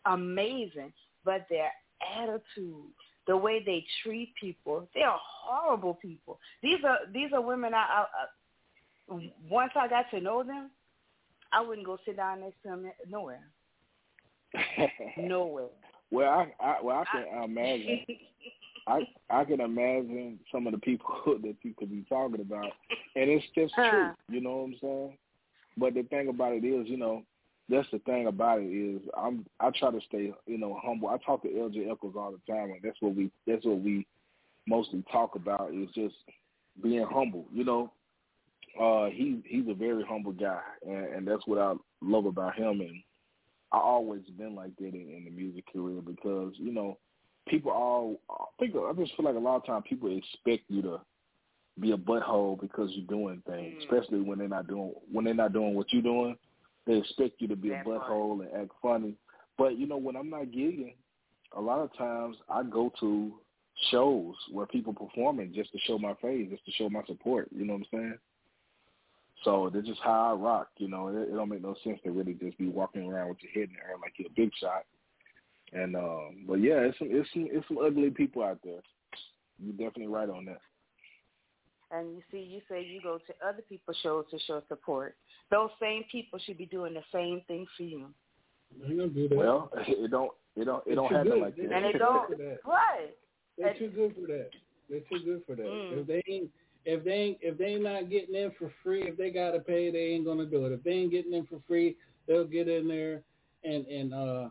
[0.05, 0.93] amazing,
[1.25, 1.71] but their
[2.17, 2.91] attitude,
[3.27, 6.39] the way they treat people, they are horrible people.
[6.63, 7.73] These are these are women.
[7.73, 8.05] I, I,
[9.13, 10.71] I once I got to know them,
[11.51, 13.43] I wouldn't go sit down next to them nowhere.
[15.17, 15.67] Nowhere.
[16.09, 18.05] well, I, I well I can imagine.
[18.87, 21.09] I I can imagine some of the people
[21.41, 22.71] that you could be talking about,
[23.15, 24.11] and it's just true.
[24.29, 25.17] You know what I'm saying?
[25.77, 27.23] But the thing about it is, you know,
[27.69, 31.09] that's the thing about it is I'm I try to stay, you know, humble.
[31.09, 34.05] I talk to LJ Echols all the time, and that's what we that's what we
[34.67, 36.15] mostly talk about is just
[36.81, 37.45] being humble.
[37.53, 37.91] You know,
[38.79, 42.81] uh, he he's a very humble guy, and, and that's what I love about him.
[42.81, 43.01] And
[43.71, 46.97] I always been like that in, in the music career because you know
[47.49, 50.81] people all I think I just feel like a lot of times people expect you
[50.83, 51.01] to
[51.79, 53.79] be a butthole because you're doing things, Mm.
[53.83, 56.37] especially when they're not doing when they're not doing what you're doing.
[56.85, 59.15] They expect you to be That a butthole and act funny.
[59.57, 60.95] But you know when I'm not gigging,
[61.53, 63.33] a lot of times I go to
[63.91, 67.47] shows where people performing just to show my face, just to show my support.
[67.51, 68.17] You know what I'm saying?
[69.43, 70.67] So that's just how I rock.
[70.77, 73.37] You know, it, it don't make no sense to really just be walking around with
[73.41, 74.83] your head in the air like you're a big shot.
[75.73, 78.81] And um, but yeah, it's some it's some it's some ugly people out there.
[79.59, 80.61] You're definitely right on that.
[81.91, 85.15] And you see, you say you go to other people's shows to show support.
[85.51, 88.05] Those same people should be doing the same thing for you.
[88.81, 89.35] They gonna do that.
[89.37, 91.41] Well, it don't it don't it They're don't too happen good.
[91.41, 91.61] like that.
[91.63, 92.69] And it They're don't too good for that.
[92.71, 93.15] right.
[93.57, 94.49] They're too good for that.
[94.89, 95.65] They're too good for that.
[95.65, 96.01] Mm.
[96.01, 96.49] If they ain't
[96.85, 99.91] if they ain't if they ain't not getting in for free, if they gotta pay,
[99.91, 100.71] they ain't gonna do it.
[100.71, 101.95] If they ain't getting in for free,
[102.27, 103.21] they'll get in there
[103.63, 104.49] and and uh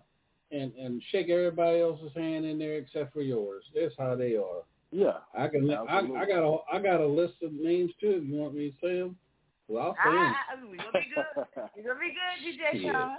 [0.51, 3.65] and and shake everybody else's hand in there except for yours.
[3.75, 4.63] That's how they are.
[4.91, 6.17] Yeah, I can I, Absolutely.
[6.17, 8.21] I got a I got a list of names too.
[8.23, 9.17] If you want me to say them,
[9.69, 10.35] well I'll say them.
[10.35, 11.65] Ah, we gonna be good.
[11.77, 12.93] We gonna be good, DJ Yeah.
[12.93, 13.17] Sean.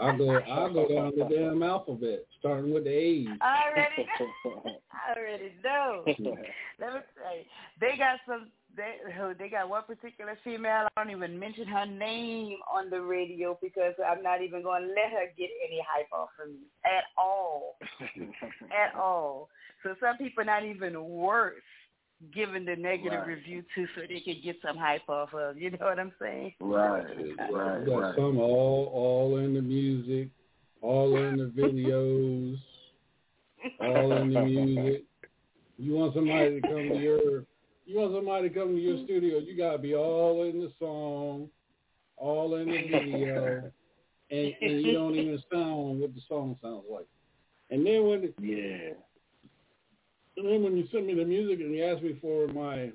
[0.00, 3.28] I'll go I'll go down the damn alphabet, starting with the A's.
[3.40, 4.08] I already
[4.44, 4.80] know.
[4.92, 6.02] I already know.
[6.06, 7.46] Let me say,
[7.80, 8.50] they got some.
[8.76, 8.94] They
[9.38, 10.86] they got one particular female.
[10.96, 14.88] I don't even mention her name on the radio because I'm not even going to
[14.88, 17.76] let her get any hype off of me at all,
[18.72, 19.48] at all.
[19.82, 21.54] So some people not even worth
[22.32, 23.26] giving the negative Right.
[23.28, 25.58] review to, so they can get some hype off of.
[25.58, 26.54] You know what I'm saying?
[26.60, 27.04] right,
[27.52, 28.14] right, You got right.
[28.16, 30.28] some all all in the music,
[30.80, 32.56] all in the videos,
[33.80, 35.04] all in the music.
[35.78, 37.44] You want somebody to come to your
[37.84, 39.04] you want somebody to come to your mm-hmm.
[39.04, 41.48] studio, you gotta be all in the song,
[42.16, 43.70] all in the video,
[44.30, 47.06] and, and you don't even sound what the song sounds like.
[47.70, 48.94] And then when Yeah,
[50.36, 52.90] and then when you sent me the music and you asked me for my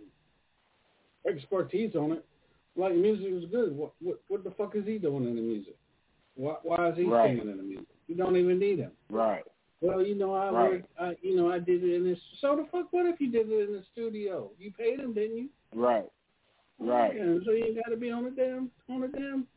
[1.30, 2.26] expertise on it,
[2.76, 3.76] like music is good.
[3.76, 5.76] What what what the fuck is he doing in the music?
[6.36, 7.38] Why why is he Right.
[7.38, 7.88] singing in the music?
[8.08, 8.92] You don't even need him.
[9.10, 9.44] right.
[9.82, 10.72] Well, you know, I Right.
[10.72, 12.20] worked, I, you know, I did it in this.
[12.40, 14.52] So the fuck, what if you did it in the studio?
[14.58, 15.50] You paid him, didn't you?
[15.74, 16.10] Right.
[16.80, 17.16] Right.
[17.16, 19.48] Yeah, so you got to be on the damn, on the damn,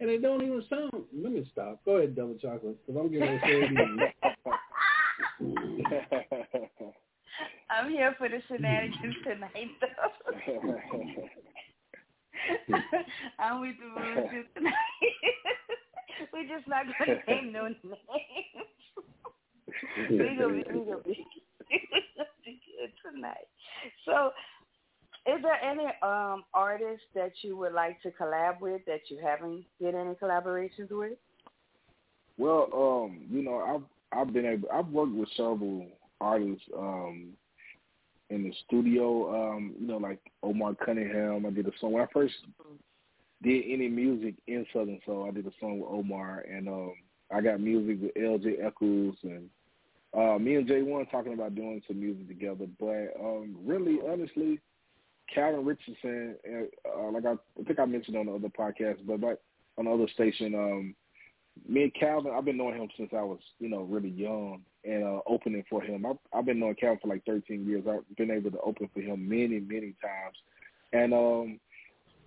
[0.00, 1.04] and it don't even sound.
[1.14, 1.82] Let me stop.
[1.84, 4.52] Go ahead, double chocolate, because I'm getting ready to say.
[7.70, 10.12] I'm here for the shenanigans tonight, though.
[13.38, 14.72] I'm with the bullshit tonight.
[16.32, 17.76] We're just not gonna name no names.
[20.10, 21.26] We gonna be, we gonna be,
[22.44, 23.48] be good tonight.
[24.04, 24.30] So,
[25.26, 29.64] is there any um artists that you would like to collab with that you haven't
[29.80, 31.18] did any collaborations with?
[32.38, 33.58] Well, um, you know,
[34.12, 35.86] I've I've been able I've worked with several
[36.20, 37.32] artists um
[38.28, 41.46] in the studio, um, you know, like Omar Cunningham.
[41.46, 42.34] I did a song when I first
[43.42, 46.94] did any music in Southern Soul, I did a song with Omar and um
[47.32, 49.50] I got music with LJ Echols and
[50.16, 52.66] uh me and J-Wonn talking about doing some music together.
[52.78, 54.60] But um really honestly
[55.32, 56.36] Calvin Richardson,
[56.86, 59.38] uh, like I, I think I mentioned on the other podcast, but like
[59.78, 60.94] on the other station, um,
[61.68, 65.04] me and Calvin, I've been knowing him since I was, you know, really young and
[65.04, 66.06] uh, opening for him.
[66.06, 67.84] I've, I've been knowing Calvin for like 13 years.
[67.88, 70.36] I've been able to open for him many, many times.
[70.92, 71.60] And um,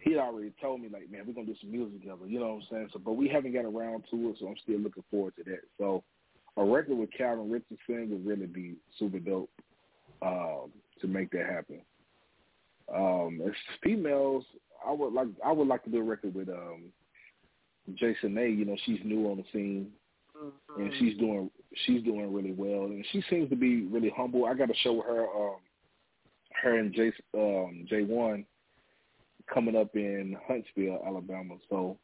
[0.02, 2.28] he already told me, like, man, we're to do some music together.
[2.28, 2.90] You know what I'm saying?
[2.94, 5.62] So, But we haven't got around to it, so I'm still looking forward to that.
[5.78, 6.04] So
[6.60, 9.50] a record with Calvin Richardson would really be super dope
[10.22, 11.82] um, to make that happen.
[12.94, 14.44] Um, as females,
[14.86, 16.84] I would like I would like to do a record with um,
[17.96, 18.48] Jason A.
[18.48, 19.90] You know, she's new on the scene,
[20.78, 21.50] and she's doing
[21.86, 24.46] she's doing really well, and she seems to be really humble.
[24.46, 25.60] I got to show her um,
[26.62, 28.46] her and J um, J-Wonn
[29.54, 31.56] coming up in Huntsville, Alabama.
[31.70, 31.98] So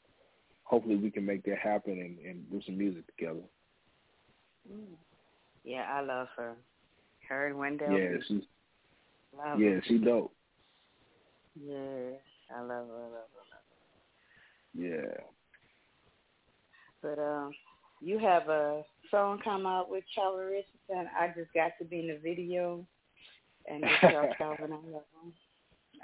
[0.63, 3.41] hopefully we can make that happen and, and do some music together.
[5.63, 6.55] Yeah, I love her.
[7.27, 7.91] Her and Wendell.
[7.91, 8.43] Yeah, she's
[9.35, 9.83] love yeah her.
[9.87, 10.31] she dope.
[11.59, 12.17] Yeah,
[12.55, 12.95] I love her.
[12.95, 13.61] I love her.
[14.73, 15.17] Yeah.
[17.01, 17.51] But um,
[18.01, 21.09] you have a song come out with Charlie Richardson.
[21.19, 22.85] I just got to be in the video,
[23.67, 25.33] and tell Calvin I love him.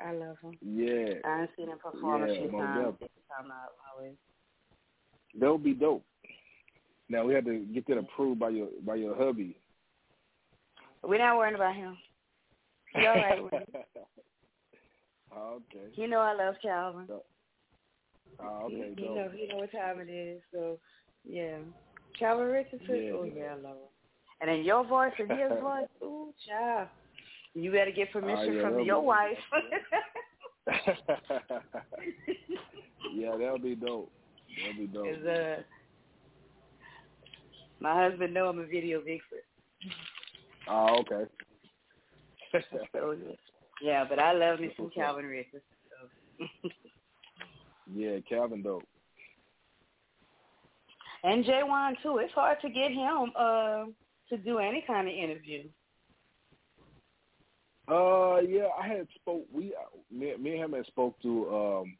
[0.03, 0.57] I love him.
[0.61, 1.15] Yeah.
[1.25, 2.95] I ain't seen him perform Yeah, a few times.
[3.39, 4.15] I'm out always.
[5.39, 6.03] That would be dope.
[7.11, 9.57] Now we have to get that approved by your by your hubby.
[11.03, 11.97] We're not worrying about him.
[12.95, 13.85] He all right with it.
[15.35, 15.87] Oh, okay.
[15.95, 17.07] You know I love Calvin.
[17.09, 18.73] Oh, okay.
[18.73, 20.41] You, you know, you know what time it is.
[20.53, 20.79] So,
[21.25, 21.57] yeah.
[22.17, 22.87] Calvin Richardson.
[22.89, 23.11] Yeah.
[23.11, 23.89] Oh yeah, I love him.
[24.39, 25.87] And then your voice and his voice.
[26.01, 26.87] Ooh, child.
[27.53, 29.37] You better get ah, permission Oh, yeah, from your be- wife.
[33.13, 34.09] yeah, that'll be dope.
[34.63, 35.65] That'll be dope.
[37.81, 39.39] My husband know I'm a video vixen.
[40.69, 41.29] Oh, okay.
[42.93, 43.15] So,
[43.81, 44.03] yeah.
[44.07, 45.61] but I love me some Calvin Richardson.
[45.89, 46.69] So.
[47.95, 48.83] yeah, Calvin dope.
[51.23, 52.17] And J-Wonn too.
[52.17, 53.85] It's hard to get him uh,
[54.29, 55.63] to do any kind of interview.
[57.87, 59.45] Uh, yeah, I had spoke.
[59.51, 59.73] We,
[60.11, 61.55] me, me and him had spoke to.
[61.55, 61.97] Um,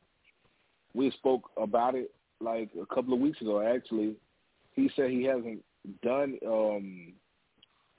[0.93, 2.11] we spoke about it
[2.41, 3.61] like a couple of weeks ago.
[3.61, 4.15] Actually,
[4.73, 5.63] he said he hasn't
[6.03, 6.38] done.
[6.45, 7.13] Um,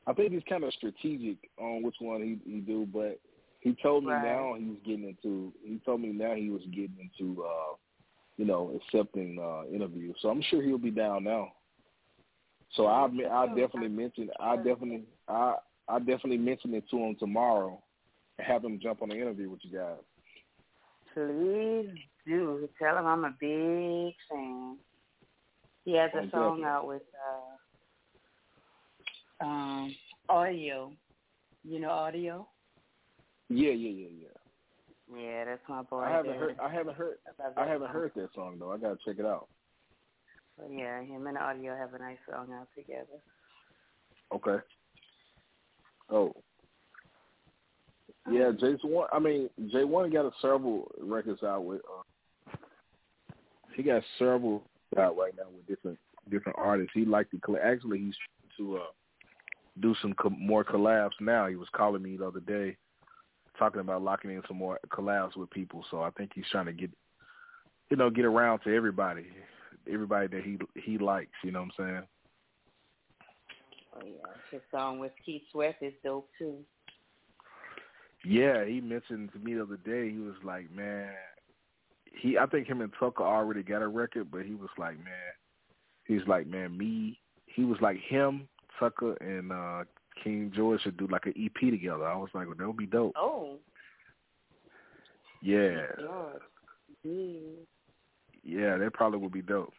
[0.07, 3.21] I think he's kind of strategic on which one he he do, but
[3.61, 4.23] he told me Right.
[4.23, 5.53] now he's getting into.
[5.65, 7.45] He told me now he was getting into.
[7.45, 7.75] uh
[8.39, 10.17] you know, accepting uh interviews.
[10.23, 11.53] So I'm sure he'll be down now.
[12.75, 15.57] So I I definitely mention I definitely I
[15.87, 17.81] I definitely mention it to him tomorrow
[18.39, 19.99] and have him jump on the interview with you guys.
[21.13, 21.95] Please
[22.27, 22.69] do.
[22.81, 24.79] Tell him I'm a big fan.
[25.85, 26.65] He has a Oh, song definitely.
[26.65, 27.52] out with uh
[29.43, 29.95] um
[30.29, 30.93] audio.
[31.65, 32.49] You know audio?
[33.49, 34.29] Yeah, yeah, yeah, yeah.
[35.21, 36.01] Yeah, that's my boy.
[36.01, 37.17] I haven't heard I haven't heard
[37.57, 38.73] I haven't heard that song though.
[38.73, 39.49] I gotta check it out.
[40.59, 43.21] But yeah, him and audio have a nice song out together.
[44.35, 44.63] Okay.
[46.11, 46.35] Oh.
[48.31, 52.57] Yeah, Jason one I mean J-Wonn got a several records out with uh
[53.75, 54.63] he got several
[54.97, 55.99] out right now with different
[56.31, 56.93] different artists.
[56.95, 58.15] He like to coll- actually he's
[58.59, 58.81] to uh
[59.81, 61.47] do some co- more collabs now.
[61.47, 62.77] He was calling me the other day
[63.59, 65.85] talking about locking in some more collabs with people.
[65.91, 66.91] So I think he's trying to get
[67.93, 69.27] you know, get around to everybody.
[69.93, 72.03] Everybody that he he likes, you know what I'm saying?
[73.95, 76.57] Oh yeah, his song with Keith Sweat is dope too.
[78.25, 80.11] Yeah, he mentioned to me the other day.
[80.11, 81.11] He was like, "Man,
[82.15, 85.33] he." I think him and Tucka already got a record, but he was like, "Man,"
[86.07, 88.49] he's like, "Man, me." He was like him,
[88.81, 89.85] Tucka, and uh
[90.23, 92.05] King George should do like an EP together.
[92.07, 93.57] I was like, "Well, that would be dope." Oh,
[95.41, 96.41] Yeah, Lord.
[97.07, 97.55] Mm.
[98.45, 99.73] yeah, that probably would be dope.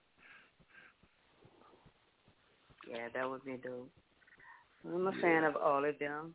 [2.89, 3.89] Yeah, that would be dope.
[4.85, 6.33] I'm a fan of all of them.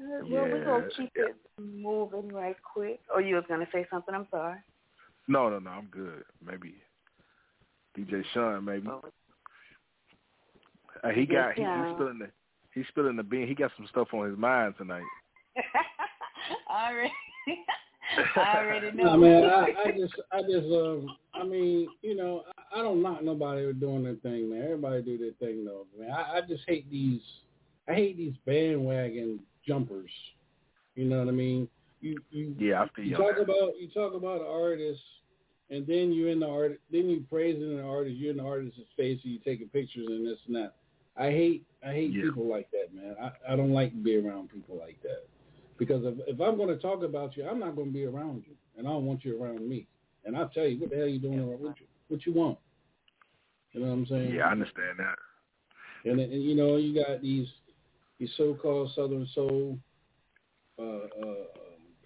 [0.00, 3.00] Uh, Well, we're going to keep it moving right quick.
[3.14, 4.14] Oh, you was going to say something?
[4.14, 4.58] I'm sorry.
[5.28, 6.24] No, no, no, I'm good.
[6.44, 6.74] Maybe
[7.96, 8.88] DJ Sean, maybe.
[8.88, 9.04] Oh.
[11.02, 12.30] Uh, he got he, he's spilling the
[12.74, 13.46] he's spilling the bean.
[13.48, 15.02] He got some stuff on his mind tonight.
[16.68, 17.12] I already,
[18.36, 19.04] I already know.
[19.04, 23.02] No, man, I, I just, I just, um, I mean, you know, I, I don't
[23.02, 24.62] knock nobody for doing their thing, man.
[24.62, 26.10] Everybody do their thing, though, man.
[26.10, 27.20] I, I just hate these,
[27.88, 30.10] I hate these bandwagon jumpers.
[30.94, 31.68] You know what I mean?
[32.00, 33.16] You, you, Yeah, I feel you you.
[33.16, 33.42] talk on that.
[33.42, 35.00] about, you talk about an artist,
[35.70, 38.16] and then you in the art, then you praising an artist.
[38.16, 40.74] You're in the artist's face, and you taking pictures and this and that.
[41.16, 42.22] I hate, I hate Yeah.
[42.22, 43.16] people like that, man.
[43.20, 45.26] I, I don't like to be around people like that.
[45.78, 48.44] Because if, if I'm going to talk about you, I'm not going to be around
[48.46, 49.86] you, and I don't want you around me.
[50.24, 52.58] And I'll tell you, what the hell you doing around what you, what you want?
[53.72, 54.34] You know what I'm saying?
[54.34, 55.18] Yeah, I understand that.
[56.04, 57.48] And, and you know, you got these
[58.18, 59.78] these so-called Southern Soul
[60.78, 61.34] uh, uh,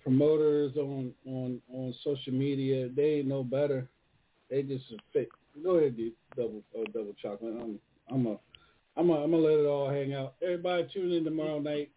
[0.03, 2.89] promoters on on on social media.
[2.95, 3.89] They ain't no better.
[4.51, 5.29] They just fake.
[5.63, 6.13] Go ahead, dude.
[6.37, 7.55] Double uh, double chocolate.
[7.61, 7.79] I'm
[8.11, 8.37] I'm a
[8.97, 10.35] I'm a, I'm gonna let it all hang out.
[10.43, 11.91] Everybody tune in tomorrow night,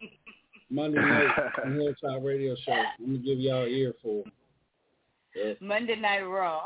[0.69, 1.27] Monday night
[1.65, 2.71] on Hilltop Radio Show.
[2.73, 4.23] I'm gonna give y'all an earful.
[5.35, 6.63] Yeah, Monday Night Raw.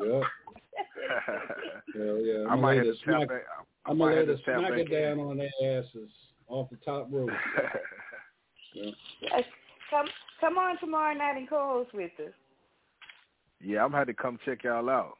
[0.00, 0.20] yeah,
[1.94, 2.44] hell yeah.
[2.48, 3.18] I I'm might gonna have lay to the smack.
[3.20, 3.42] tap back.
[3.86, 6.10] I I'm gonna lay have the to smacker down on their asses
[6.48, 7.30] off the top rope.
[8.74, 8.90] Yeah.
[9.20, 9.44] Yes.
[9.88, 10.06] Come,
[10.40, 12.32] come on tomorrow night and co-host with us.
[13.60, 15.14] Yeah, I'm gonna have to come check y'all out.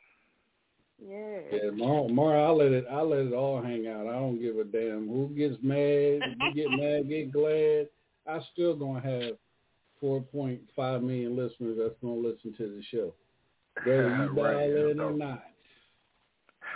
[1.07, 1.38] Yeah.
[1.52, 2.86] Yeah, Mar, Mar, I'll let it.
[2.90, 4.07] I'll let it all hang out.
[4.07, 5.78] I don't give a damn who gets mad.
[5.78, 7.88] If you get mad, get glad.
[8.26, 9.34] I still gonna have
[10.02, 13.12] 4.5 million listeners that's gonna listen to the show,
[13.84, 15.44] whether you dial in or not.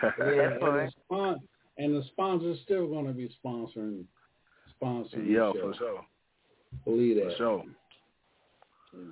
[0.01, 1.41] Yeah, and, the spon-
[1.77, 4.05] and the sponsors still gonna be sponsoring,
[4.81, 5.73] sponsoring yeah, the show.
[5.73, 6.07] for sure.
[6.85, 7.35] Believe that.
[7.37, 7.63] sure.
[7.63, 7.75] And one of For sure.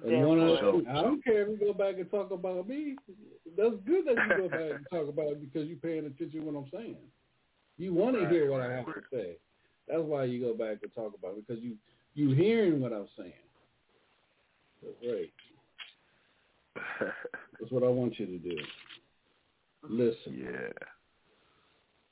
[0.04, 2.96] The, I don't care if you go back and talk about me.
[3.56, 6.46] That's good that you go back and talk about it because you're paying attention to
[6.46, 6.96] what I'm saying.
[7.78, 9.36] You want to hear what I have to say.
[9.88, 11.76] That's why you go back and talk about it because you
[12.14, 13.32] you hearing what I'm saying.
[14.82, 15.32] That's right.
[17.60, 18.56] That's what I want you to do.
[19.88, 20.34] Listen.
[20.34, 20.86] Yeah.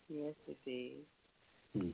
[0.09, 1.05] Yes, it is.
[1.77, 1.91] Hmm.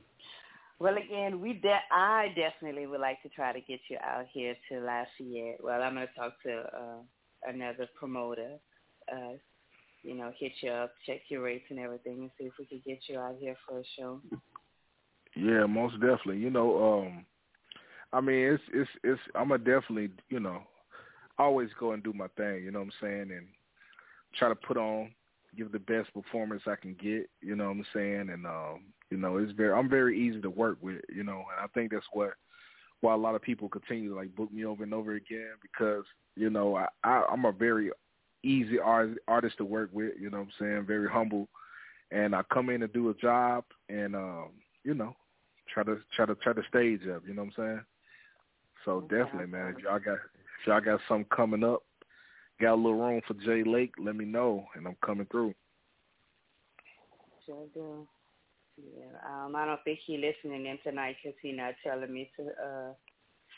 [0.81, 4.55] Well, again, we de- I definitely would like to try to get you out here
[4.69, 5.63] to Lafayette.
[5.63, 8.57] Well, I'm going to talk to uh, another promoter.
[9.11, 9.33] Uh,
[10.01, 12.83] you know, hit you up, check your rates and everything, and see if we could
[12.83, 14.21] get you out here for a show.
[15.35, 16.39] Yeah, most definitely.
[16.39, 17.25] You know, um
[18.11, 20.63] I mean it's it's it's I'ma definitely, you know,
[21.37, 23.47] always go and do my thing, you know what I'm saying, and
[24.37, 25.11] try to put on,
[25.55, 28.29] give the best performance I can get, you know what I'm saying?
[28.31, 31.59] And um, you know, it's very I'm very easy to work with, you know, and
[31.61, 32.31] I think that's what
[33.01, 36.05] why a lot of people continue to like book me over and over again because,
[36.35, 37.91] you know, I, I I'm a very
[38.43, 41.49] easy art, artist to work with, you know what I'm saying, very humble.
[42.11, 44.49] And I come in and do a job and um,
[44.83, 45.15] you know,
[45.71, 47.81] try to try to try to stage up, you know what I'm saying?
[48.85, 51.83] So Okay, definitely, man, if y'all got if y'all got something coming up,
[52.61, 55.53] got a little room for Jay Lake, let me know and I'm coming through.
[57.45, 58.07] Sure do.
[58.95, 62.43] Yeah, um, I don't think he listening in tonight because he not telling me to
[62.47, 62.93] uh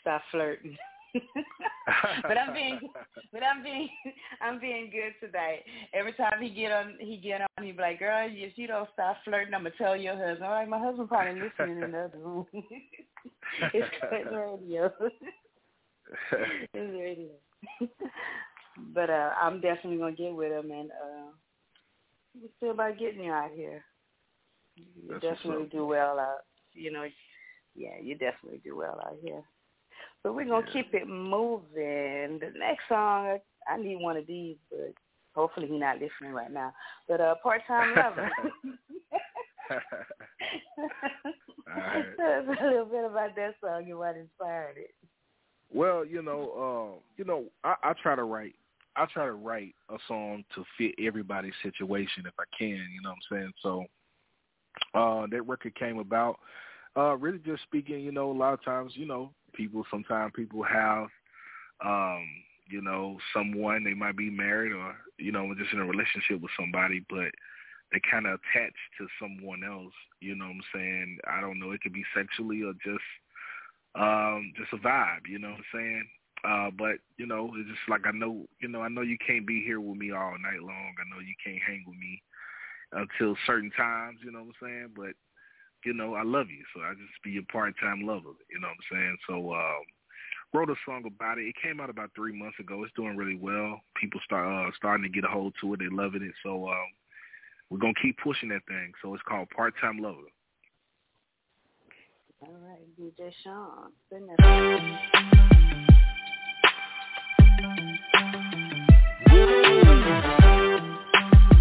[0.00, 0.76] stop flirting.
[2.22, 2.80] but I'm being,
[3.32, 3.88] but I'm being,
[4.40, 5.62] I'm being good tonight.
[5.92, 8.88] Every time he get on, he get on, he be like, "Girl, if you don't
[8.92, 11.98] stop flirting, I'm gonna tell your husband." All right, my husband probably listening in the
[11.98, 12.46] other room.
[13.72, 14.92] it's good radio.
[16.32, 17.30] it's radio.
[18.92, 21.30] but uh I'm definitely gonna get with him and uh
[22.34, 23.84] we'll see about getting you out here.
[24.76, 26.40] You That's definitely do well out
[26.74, 27.06] you know,
[27.74, 29.42] yeah, you definitely do well out here.
[30.22, 30.72] But we're gonna Yeah.
[30.72, 32.38] keep it moving.
[32.38, 34.94] The next song I need one of these, but
[35.34, 36.74] hopefully he's not listening right now.
[37.08, 38.30] But uh part time lover.
[41.66, 42.16] right.
[42.16, 44.94] Tell us a little bit about that song and what inspired it.
[45.72, 46.52] Well, you know,
[46.96, 48.54] uh, you know, I, I try to write.
[48.96, 52.86] I try to write a song to fit everybody's situation if I can.
[52.92, 53.52] You know what I'm saying?
[53.60, 53.84] So
[54.94, 56.38] uh, that record came about.
[56.96, 58.00] Uh, really, just speaking.
[58.00, 59.84] You know, a lot of times, you know, people.
[59.90, 61.08] Sometimes people have,
[61.84, 62.24] um,
[62.68, 66.52] you know, someone they might be married or you know just in a relationship with
[66.58, 67.30] somebody, but
[67.92, 69.92] they kind of attached to someone else.
[70.20, 71.18] You know what I'm saying?
[71.28, 71.72] I don't know.
[71.72, 73.04] It could be sexually or just
[73.94, 76.04] um just a vibe you know what i'm saying
[76.44, 79.46] uh but you know it's just like i know you know i know you can't
[79.46, 82.20] be here with me all night long i know you can't hang with me
[82.94, 84.88] until certain times you know what i'm saying?
[84.96, 85.14] But
[85.84, 88.68] you know i love you so i just be your part time lover you know
[88.68, 89.16] what i'm saying?
[89.28, 89.84] So um
[90.54, 91.48] wrote a song about it.
[91.48, 92.84] It came out about three months ago.
[92.84, 93.80] It's doing really well.
[94.00, 95.80] People start uh starting to get a hold to it.
[95.80, 96.34] They're loving it.
[96.42, 96.88] So um
[97.70, 98.92] we're gonna keep pushing that thing.
[99.02, 100.18] So it's called part time lover.
[102.40, 103.92] All right, DJ Sean.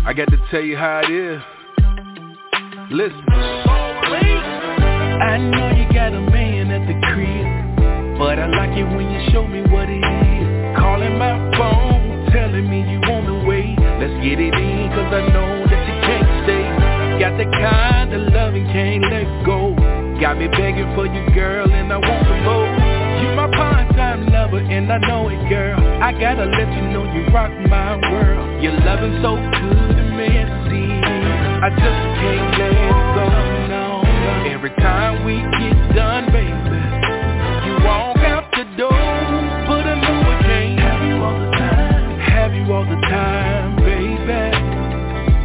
[0.06, 1.40] I got to tell you how it is.
[2.92, 3.24] Listen.
[5.24, 9.32] I know you got a man at the crib, but I like it when you
[9.32, 10.76] show me what it is.
[10.76, 13.80] Calling my phone, telling me you on the way.
[13.80, 16.68] Let's get it in, cause I know that you can't stay.
[17.24, 19.72] Got the kind of loving can't let go.
[20.20, 22.63] Got me begging for you, girl, and I want some more.
[24.62, 25.80] And I know it, girl.
[26.02, 28.62] I gotta let you know you rock my world.
[28.62, 31.06] Your loving so good to me, it seems.
[31.64, 32.74] I just can't let
[33.18, 33.26] go,
[33.74, 34.50] no, no.
[34.54, 36.54] Every time we get done, baby,
[37.66, 38.92] you walk out the door,
[39.68, 42.20] but I know I can't have you all the time.
[42.20, 44.54] Have you all the time, baby,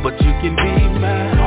[0.03, 1.38] but you can be my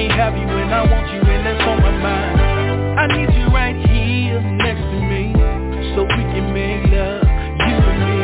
[0.00, 2.40] can't have you and I want you and that's on my mind.
[2.96, 5.28] I need you right here next to me
[5.92, 8.20] so we can make love, you and me.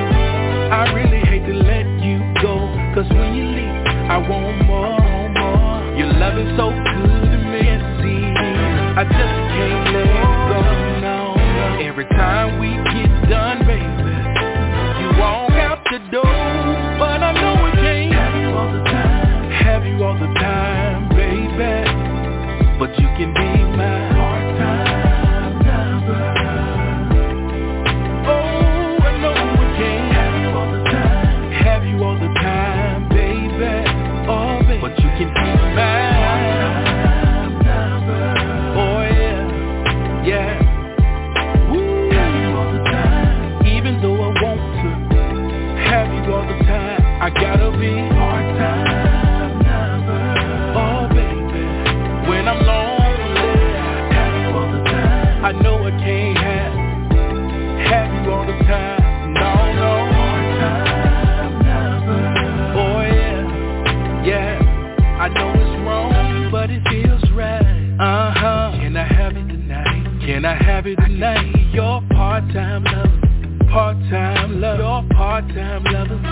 [0.72, 2.56] I really hate to let you go,
[2.96, 3.76] cause when you leave,
[4.08, 5.96] I want more, more.
[6.00, 6.72] Your love is so
[23.16, 23.65] can be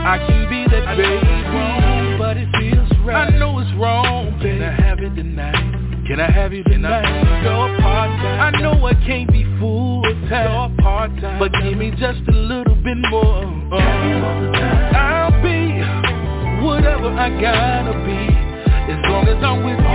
[0.06, 3.32] I can be that baby, wrong, but it feels right.
[3.32, 4.58] I know it's wrong, baby.
[4.58, 6.06] Can I have it tonight?
[6.06, 7.42] Can I have you tonight?
[7.42, 8.54] Your part-time.
[8.54, 11.38] I know I can't be full-time, your part-time.
[11.38, 13.44] But give me just a little bit more.
[13.72, 13.80] Uh,
[14.92, 15.80] I'll be
[16.66, 18.28] whatever I gotta be,
[18.92, 19.93] as long as I'm with you,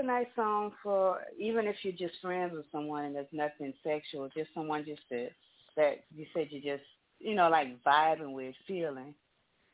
[0.00, 4.28] a nice song for even if you're just friends with someone and there's nothing sexual,
[4.36, 5.28] just someone just to,
[5.76, 6.84] that you said you just
[7.18, 9.14] you know like vibing with, feeling.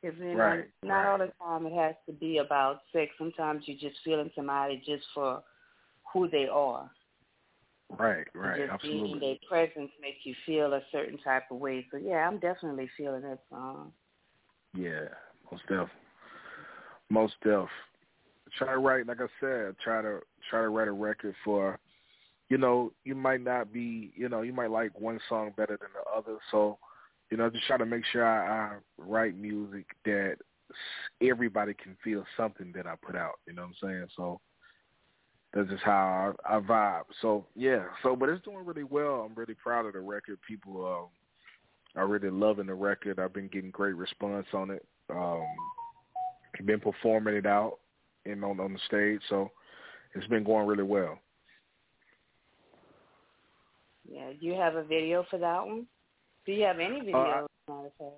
[0.03, 1.11] Because you know, Right, not right.
[1.11, 3.13] all the time it has to be about sex.
[3.19, 5.43] Sometimes you're just feeling somebody just for
[6.13, 6.91] who they are.
[7.99, 11.87] Right, right, just being their presence makes you feel a certain type of way.
[11.91, 13.93] So yeah, I'm definitely feeling that song.
[14.77, 15.07] Yeah,
[15.51, 15.89] most def.
[17.09, 17.69] Most def.
[18.57, 21.79] Try to write, like I said, try to try to write a record for,
[22.49, 25.91] you know, you might not be, you know, you might like one song better than
[25.95, 26.39] the other.
[26.51, 26.79] So,
[27.31, 30.37] you know, just try to make sure I, I write music that
[31.21, 33.35] everybody can feel something that I put out.
[33.47, 34.07] You know what I'm saying?
[34.17, 34.41] So
[35.53, 37.05] that's just how I, I vibe.
[37.21, 37.85] So yeah.
[38.03, 39.27] So, but it's doing really well.
[39.27, 40.39] I'm really proud of the record.
[40.47, 43.19] People um, are really loving the record.
[43.19, 44.87] I've been getting great response on it.
[45.11, 45.45] Um,
[46.65, 47.79] been performing it out
[48.27, 49.51] and on on the stage, so
[50.15, 51.19] it's been going really well.
[54.09, 54.31] Yeah.
[54.39, 55.87] Do you have a video for that one?
[56.45, 57.47] Do you have any videos?
[57.67, 58.15] fact?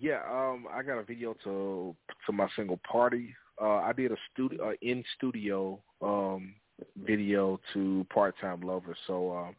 [0.00, 1.94] Yeah, um, I got a video to
[2.26, 6.54] to my single "Party." Uh, I did a studio uh, in studio um,
[7.04, 9.56] video to "Part Time Lover." So um,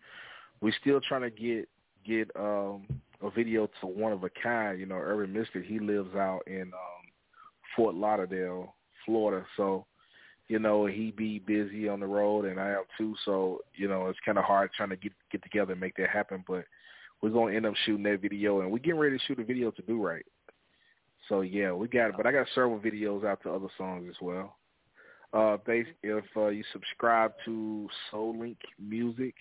[0.61, 1.69] we're still trying to get
[2.05, 2.87] get um,
[3.21, 5.65] a video to "One of a Kind." You know, Urban Mystic.
[5.65, 7.05] He lives out in um,
[7.75, 8.75] Fort Lauderdale,
[9.07, 9.43] Florida.
[9.57, 9.87] So
[10.47, 13.15] you know he be busy on the road, and I am too.
[13.25, 16.09] So you know it's kind of hard trying to get get together and make that
[16.09, 16.65] happen, but
[17.21, 19.71] we're gonna end up shooting that video, and we're getting ready to shoot a video
[19.71, 20.25] to do right.
[21.27, 22.17] So yeah, we got it.
[22.17, 24.57] But I got several videos out to other songs as well.
[25.33, 29.35] Uh, bas if uh, you subscribe to Soul Link Music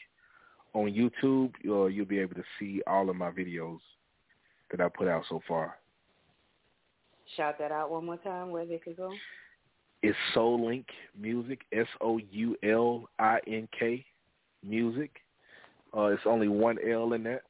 [0.75, 3.79] on YouTube, you'll, you'll be able to see all of my videos
[4.71, 5.79] that I put out so far.
[7.37, 9.13] Shout that out one more time where they could go.
[10.07, 10.87] It's Soul Link
[11.21, 14.05] Music, S O U L I N K
[14.63, 15.11] Music.
[15.97, 17.43] Uh, it's only one L in that.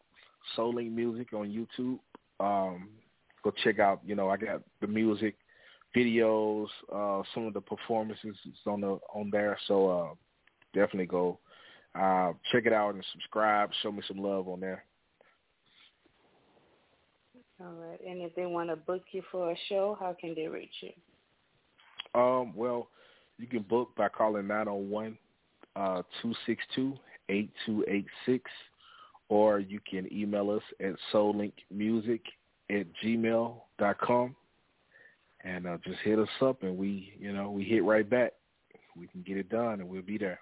[0.55, 1.99] Soul Link Music on YouTube.
[2.41, 2.89] Um,
[3.45, 4.01] go check out.
[4.07, 5.35] You know, I got the music,
[5.95, 8.35] videos, uh, some of the performances
[8.67, 9.59] on the on there.
[9.69, 10.15] So uh,
[10.73, 11.39] definitely go
[11.95, 13.69] uh, check it out and subscribe.
[13.83, 14.83] Show me some love on there.
[17.61, 18.01] All right.
[18.01, 20.93] And if they want to book you for a show, how can they reach you?
[22.17, 22.89] Um, well,
[23.39, 25.19] you can book by calling 901
[25.77, 26.03] uh,
[27.31, 28.41] 262-8286,
[29.29, 32.21] or you can email us at soullinkmusic
[32.71, 34.35] at gmail dot com,
[35.45, 38.33] and uh, just hit us up, and we, you know, we hit right back.
[38.97, 40.41] We can get it done, and we'll be there.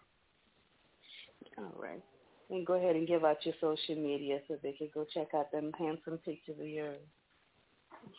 [1.58, 2.02] All right.
[2.50, 5.50] And go ahead and give out your social media so they can go check out
[5.50, 7.00] them handsome pictures of yours.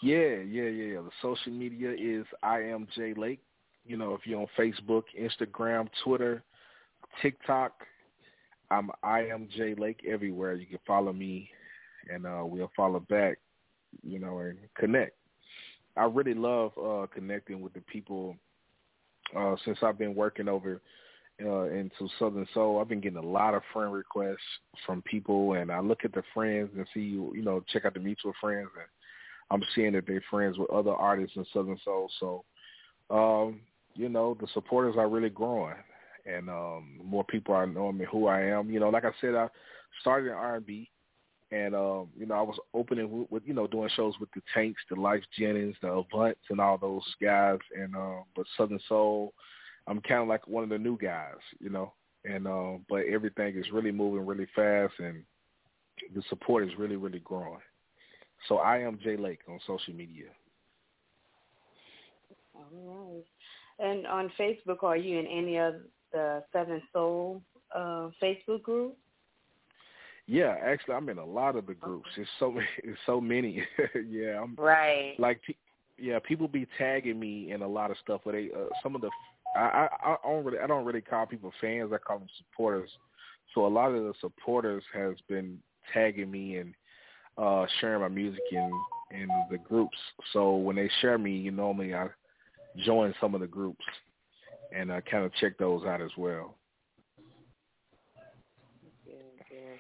[0.01, 1.01] Yeah, yeah, yeah, yeah.
[1.01, 3.41] The social media is I am Jay Lake.
[3.85, 6.43] You know, if you're on Facebook, Instagram, Twitter,
[7.21, 7.73] TikTok,
[8.71, 10.53] I'm I am Jay Lake everywhere.
[10.53, 11.49] You can follow me,
[12.11, 13.37] and uh, we'll follow back.
[14.03, 15.15] You know, and connect.
[15.97, 18.35] I really love uh, connecting with the people.
[19.35, 20.81] Uh, since I've been working over
[21.43, 24.37] uh, into Southern Soul, I've been getting a lot of friend requests
[24.85, 27.99] from people, and I look at the friends and see, you know, check out the
[27.99, 28.85] mutual friends, and
[29.51, 32.09] I'm seeing that they're friends with other artists in Southern Soul.
[32.19, 32.43] So,
[33.09, 33.61] um,
[33.93, 35.75] you know, the supporters are really growing,
[36.25, 38.69] and um, more people are knowing me who I am.
[38.69, 39.47] You know, like I said, I
[40.01, 40.89] started in R&B,
[41.51, 44.41] and um, you know, I was opening with, with you know doing shows with the
[44.53, 47.59] Tanks, the Lyfe Jennings, the Avants, and all those guys.
[47.77, 49.33] And um, but Southern Soul,
[49.87, 51.93] I'm kind of like one of the new guys, you know.
[52.25, 55.23] And um, but everything is really moving really fast, and
[56.15, 57.61] the support is really really growing.
[58.47, 60.27] So I am Jay Lake on social media.
[62.53, 63.23] All right.
[63.79, 65.75] And on Facebook, are you in any of
[66.11, 67.41] the Southern Soul
[67.75, 68.97] uh, Facebook group?
[70.27, 72.09] Yeah, actually, I'm in a lot of the groups.
[72.17, 73.63] It's so it's so many.
[74.09, 75.15] yeah, I'm right.
[75.19, 75.41] Like,
[75.97, 78.21] yeah, people be tagging me in a lot of stuff.
[78.25, 79.09] But they, uh, some of the,
[79.55, 81.91] I, I, I don't really, I don't really call people fans.
[81.93, 82.89] I call them supporters.
[83.53, 85.59] So a lot of the supporters has been
[85.93, 86.73] tagging me and
[87.37, 88.71] uh sharing my music in
[89.11, 89.97] in the groups.
[90.33, 92.07] So when they share me, you normally I
[92.85, 93.83] join some of the groups
[94.71, 96.57] and I kind of check those out as well.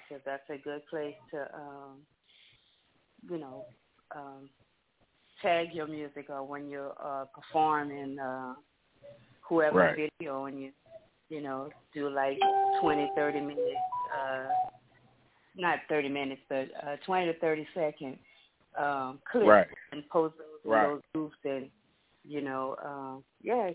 [0.07, 1.97] because that's a good place to, um,
[3.29, 3.65] you know,
[4.15, 4.49] um,
[5.41, 8.53] tag your music or when you're uh, performing uh,
[9.47, 10.09] whoever right.
[10.19, 10.71] video and you,
[11.29, 12.37] you know, do like
[12.81, 13.59] twenty, thirty minutes,
[14.15, 14.47] uh,
[15.57, 18.17] not 30 minutes, but uh, 20 to 30 second
[18.77, 19.67] um, clips right.
[19.91, 20.87] and post those right.
[20.87, 21.69] those groups and,
[22.23, 23.71] you know, um, yeah,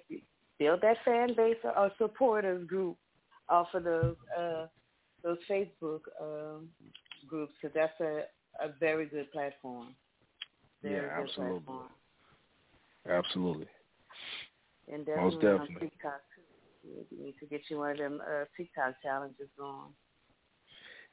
[0.59, 2.97] build that fan base or supporters group
[3.49, 4.67] off of those uh,
[5.23, 6.69] those Facebook um,
[7.27, 8.25] groups because that's a,
[8.65, 9.95] a very good platform.
[10.83, 11.61] Very yeah, good absolutely.
[11.61, 11.89] Platform.
[13.09, 13.67] Absolutely.
[14.93, 15.75] And definitely Most definitely.
[15.75, 17.17] on TikTok too.
[17.17, 19.93] You need to get you one of them uh, TikTok challenges going.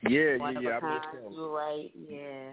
[0.03, 0.69] Yeah, one yeah, yeah.
[0.69, 2.51] a I've been kind, seeing, do right, yeah.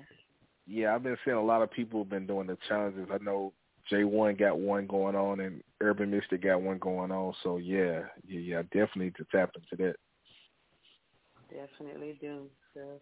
[0.66, 3.08] yeah, I've been seeing a lot of people have been doing the challenges.
[3.12, 3.52] I know
[3.90, 7.34] J-Wonn got one going on, and Urban Mystic got one going on.
[7.42, 9.96] So yeah, yeah, yeah, I definitely need to tap into that.
[11.50, 12.48] Definitely do.
[12.72, 13.00] So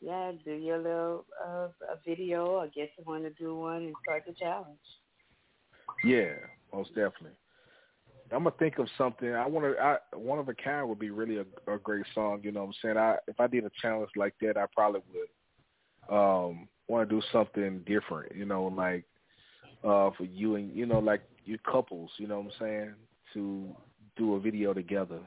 [0.00, 3.94] yeah, do your little uh, a video I guess you want to do one and
[4.02, 4.78] start the challenge.
[6.04, 6.34] Yeah,
[6.72, 7.38] most definitely.
[8.34, 9.32] I'm gonna think of something.
[9.32, 9.80] I want to.
[9.82, 12.40] I one of a kind would be really a, a great song.
[12.42, 12.96] You know what I'm saying?
[12.96, 17.22] I if I did a challenge like that, I probably would um want to do
[17.32, 18.34] something different.
[18.34, 19.04] You know, like
[19.82, 22.10] uh for you and you know like you couples.
[22.18, 22.94] You know what I'm saying?
[23.34, 23.68] To
[24.16, 25.20] do a video together.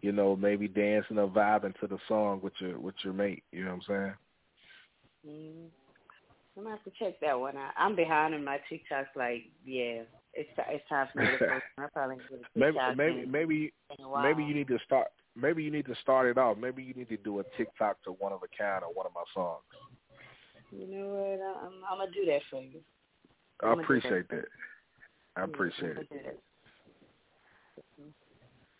[0.00, 3.42] You know, maybe dancing or vibing to the song with your with your mate.
[3.52, 4.14] You know what I'm saying?
[5.26, 5.68] Mm.
[6.56, 7.72] I'm gonna have to check that one out.
[7.76, 9.16] I'm behind in my TikToks.
[9.16, 10.02] Like, yeah,
[10.36, 11.64] it's it's time for me to post.
[11.78, 12.16] I probably
[12.54, 14.22] maybe maybe maybe in a while.
[14.22, 15.08] maybe you need to start.
[15.36, 16.56] Maybe you need to start it off.
[16.58, 19.12] Maybe you need to do a TikTok to one of a kind or one of
[19.14, 19.62] my songs.
[20.70, 21.40] You know what?
[21.40, 22.80] I- I'm, I'm gonna do that for you.
[23.62, 24.36] I I'm gonna appreciate that.
[24.36, 25.40] that.
[25.40, 26.08] I appreciate I'm it.
[26.10, 26.38] gonna do that.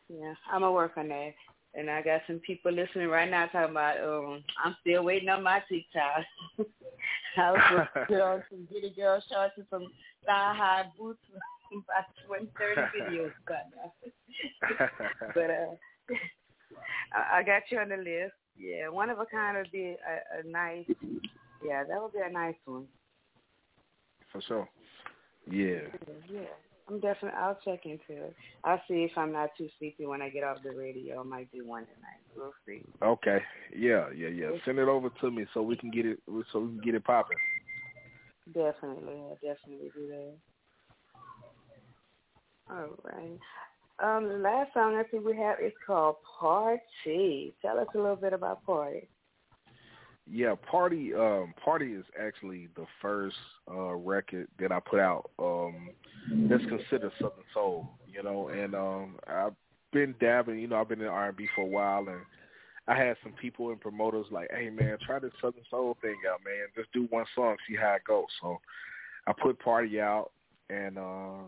[0.09, 1.33] Yeah, I'm gonna work on that.
[1.77, 5.43] And I got some people listening right now talking about, um, I'm still waiting on
[5.43, 6.25] my TikTok.
[7.37, 9.87] I was put on some giddy girl shorts and some
[10.25, 11.19] thigh high boots
[11.73, 13.93] about 20, 30 videos now.
[15.35, 16.15] but uh,
[17.13, 18.35] I, I got you on the list.
[18.57, 20.87] Yeah, one of a kind would be a, a nice.
[21.65, 22.87] Yeah, that would be a nice one.
[24.31, 24.69] For sure.
[25.51, 25.81] Yeah.
[26.33, 26.41] Yeah,
[26.89, 27.39] I'm definitely.
[27.39, 28.35] I'll check into it.
[28.63, 31.21] I'll see if I'm not too sleepy when I get off the radio.
[31.21, 32.21] I might do one tonight.
[32.37, 32.83] We'll see.
[33.03, 33.39] Okay.
[33.75, 34.51] Yeah, yeah, yeah.
[34.65, 36.19] Send it over to me so we can get it
[36.53, 37.39] so we can get it popping.
[38.53, 40.35] Definitely, I'll definitely do that.
[42.71, 43.39] All right.
[44.03, 47.55] Um, the last song I think we have is called Party.
[47.63, 49.09] Tell us a little bit about Party.
[50.31, 53.37] Yeah, Party um Party is actually the first
[53.71, 55.91] uh record that I put out um
[56.49, 59.55] that's considered Southern Soul, you know, and um I've
[59.93, 62.21] been dabbing, you know, I've been in R and B for a while and
[62.87, 66.41] I had some people and promoters like, Hey man, try this Southern Soul thing out,
[66.45, 66.69] man.
[66.75, 68.27] Just do one song, see how it goes.
[68.41, 68.59] So
[69.27, 70.31] I put Party out
[70.71, 71.43] and uh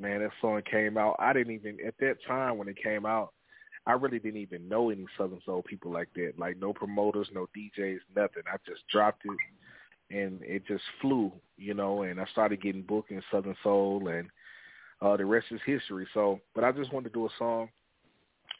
[0.00, 1.14] man, that song came out.
[1.20, 3.32] I didn't even at that time when it came out
[3.88, 6.34] I really didn't even know any Southern Soul people like that.
[6.36, 8.42] Like no promoters, no DJs, nothing.
[8.46, 13.10] I just dropped it and it just flew, you know, and I started getting booked
[13.10, 14.28] in Southern Soul and
[15.00, 16.06] uh the rest is history.
[16.12, 17.70] So but I just wanted to do a song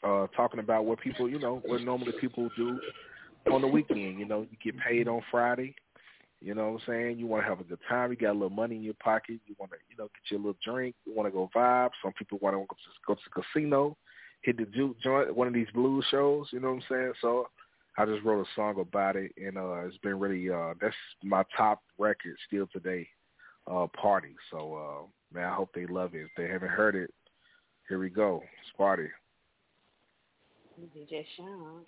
[0.03, 2.79] uh talking about what people, you know, what normally people do
[3.51, 4.19] on the weekend.
[4.19, 5.75] You know, you get paid on Friday.
[6.41, 7.19] You know what I'm saying?
[7.19, 8.09] You want to have a good time.
[8.09, 9.41] You got a little money in your pocket.
[9.45, 10.95] You want to, you know, get you a little drink.
[11.05, 11.89] You want to go vibe.
[12.01, 13.97] Some people want to go to, go to the casino
[14.41, 17.13] hit the juke joint, one of these blues shows, you know what I'm saying?
[17.21, 17.47] So
[17.97, 21.43] I just wrote a song about it and uh it's been really uh that's my
[21.55, 23.07] top record still today,
[23.69, 24.35] uh Party.
[24.51, 26.21] So uh man, I hope they love it.
[26.21, 27.13] If they haven't heard it,
[27.87, 28.43] Here we go.
[28.79, 29.07] Sparty.
[30.95, 31.85] DJ Sean.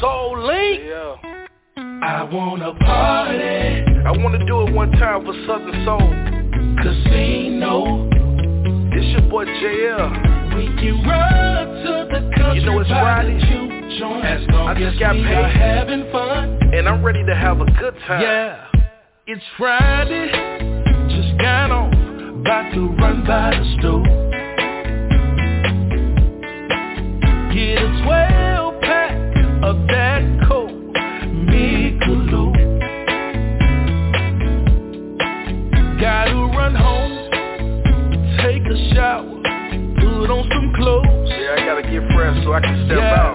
[0.00, 0.80] Soul Link.
[0.84, 1.16] Yeah.
[1.76, 3.84] I wanna party.
[4.06, 6.08] I wanna do it one time for Southern Soul.
[6.82, 8.21] Casino.
[9.12, 10.56] Your boy JL.
[10.56, 12.60] We can run to the country.
[12.60, 13.34] You know it's Friday.
[13.34, 13.72] the juke.
[14.24, 15.24] As long I just got paid.
[15.24, 16.58] having fun.
[16.74, 18.22] And I'm ready to have a good time.
[18.22, 18.66] Yeah.
[19.26, 20.28] It's Friday.
[21.10, 22.40] Just got on.
[22.40, 24.02] About to run by the store.
[27.52, 28.51] Get a 12
[42.42, 43.20] so I can step Yeah.
[43.22, 43.31] out.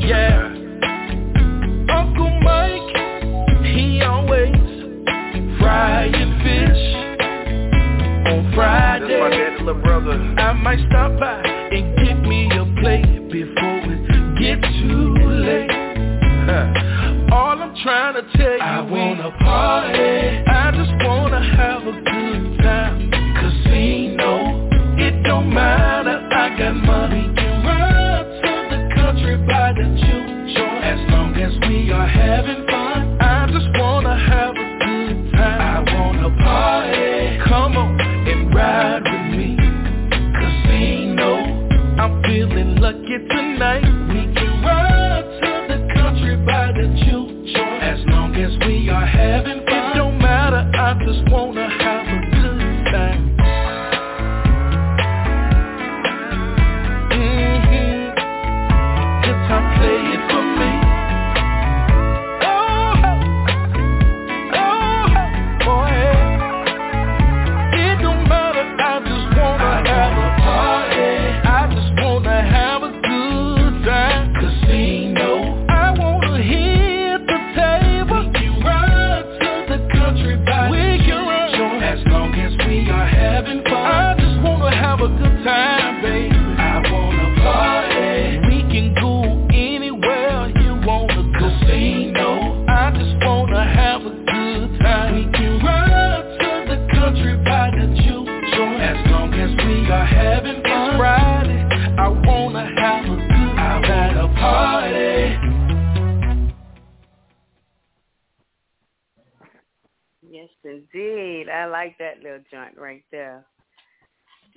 [0.00, 0.54] Yeah.
[1.90, 2.96] Uncle Mike,
[3.64, 4.54] he always
[5.58, 6.84] frying fish
[8.26, 9.58] on That's my Friday.
[9.60, 10.12] little brother.
[10.38, 11.27] I might stop by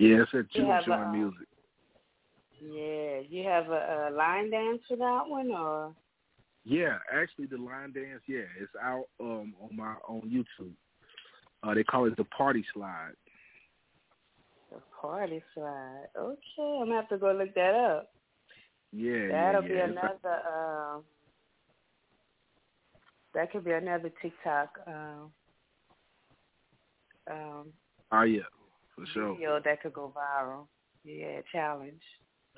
[0.02, 1.46] Yeah, it's a juke have, joint uh, music.
[2.60, 5.94] Yeah, you have a, a line dance for that one, or
[6.64, 10.72] Yeah, actually the line dance, yeah, it's out um on my on YouTube.
[11.62, 13.12] Uh they call it the party slide.
[14.72, 16.06] the party slide?
[16.18, 18.10] Okay, I'm gonna have to go look that up.
[18.92, 19.84] Yeah, That'll yeah, be yeah.
[19.84, 20.18] Another.
[20.26, 20.98] Uh,
[23.34, 25.32] that could be another TikTok um,
[27.30, 27.72] um,
[28.10, 28.42] Oh yeah,
[28.94, 29.34] for sure.
[29.34, 30.66] video that could go viral.
[31.04, 32.02] Yeah, challenge.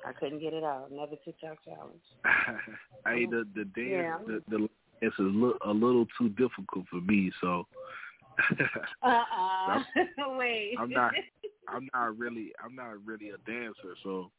[0.05, 0.89] I couldn't get it out.
[0.91, 2.01] Another TikTok challenge.
[3.05, 4.17] hey, the the dance, Yeah.
[4.27, 4.69] the the
[5.01, 7.65] it's a, li- a little too difficult for me, so
[9.03, 9.83] Uh uh
[10.37, 10.75] Wait.
[10.79, 11.13] I'm not
[11.67, 14.29] I'm not really I'm not really a dancer, so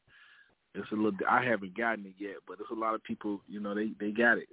[0.75, 1.15] it's a little.
[1.29, 4.11] I haven't gotten it yet, but there's a lot of people, you know, they they
[4.11, 4.49] got it.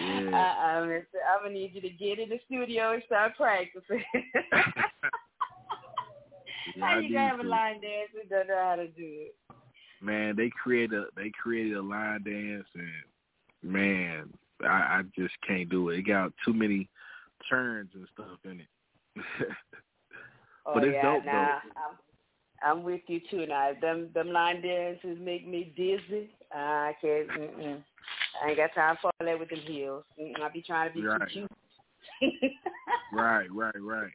[0.00, 0.30] Yeah.
[0.30, 1.18] Uh-uh, mister.
[1.30, 4.02] I'm gonna need you to get in the studio and start practicing.
[6.76, 9.04] Yeah, how I you gonna have a line dance and don't know how to do
[9.04, 9.34] it?
[10.02, 14.32] Man, they created a they created a line dance, and man,
[14.62, 15.98] I, I just can't do it.
[15.98, 16.88] It got too many
[17.48, 18.68] turns and stuff in it.
[20.66, 21.96] Oh But it's yeah, dope, nah, I'm,
[22.64, 23.46] I'm with you too.
[23.46, 26.30] Now them them line dances make me dizzy.
[26.52, 27.28] I can't.
[27.28, 27.82] Mm-mm.
[28.42, 30.04] I ain't got time for all that with them heels.
[30.20, 30.40] Mm-mm.
[30.42, 31.28] I be trying to be Right.
[31.30, 31.50] cute.
[33.12, 34.10] Right, right, right.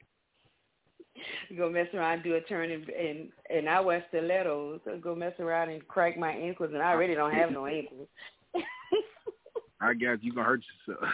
[1.57, 4.81] go mess around, do a turn, and and, and I wear stilettos.
[4.83, 8.07] So go mess around and crack my ankles, and I already don't have no ankles.
[9.81, 11.13] I guess you gonna hurt yourself.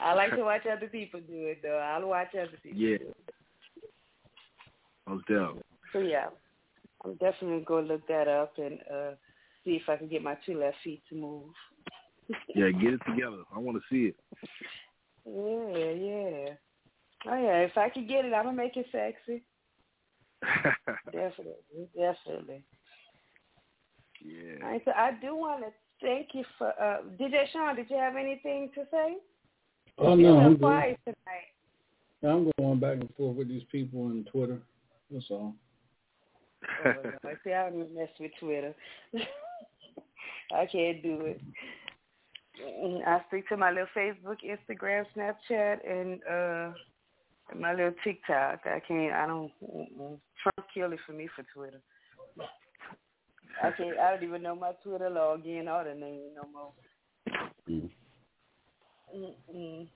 [0.00, 1.78] I like to watch other people do it though.
[1.78, 2.78] I'll watch other people.
[2.78, 3.16] yeah, Do it.
[5.08, 5.62] Most definitely.
[5.92, 6.26] So yeah,
[7.04, 9.10] I'm definitely gonna look that up and uh
[9.64, 11.50] see if I can get my two left feet to move.
[12.54, 13.42] Yeah, get it together.
[13.54, 14.16] I want to see it.
[15.26, 16.54] Yeah, yeah.
[17.26, 19.42] Oh yeah, if I could get it, I'm gonna make it sexy.
[21.06, 22.64] Definitely, definitely.
[24.22, 24.64] yeah.
[24.64, 27.76] All right, so I do want to thank you for uh DJ Sean.
[27.76, 29.16] Did you have anything to say?
[29.98, 30.60] Oh no, I'm good.
[30.60, 31.52] quiet tonight.
[32.22, 34.60] I'm going back and forth with these people on Twitter.
[35.10, 35.54] That's all.
[36.84, 37.30] Oh, no.
[37.44, 38.74] See, I don't mess with Twitter.
[40.54, 41.40] I can't do it.
[42.62, 46.74] Mm, I speak to my little Facebook, Instagram, Snapchat, and uh
[47.58, 48.60] my little TikTok.
[48.64, 49.12] I can't.
[49.12, 49.52] I don't.
[49.62, 50.18] Mm-mm.
[50.42, 51.80] Trump killed it for me for Twitter.
[53.62, 53.98] I can't.
[53.98, 56.72] I don't even know my Twitter login or the name no more.
[59.14, 59.88] Mm-mm.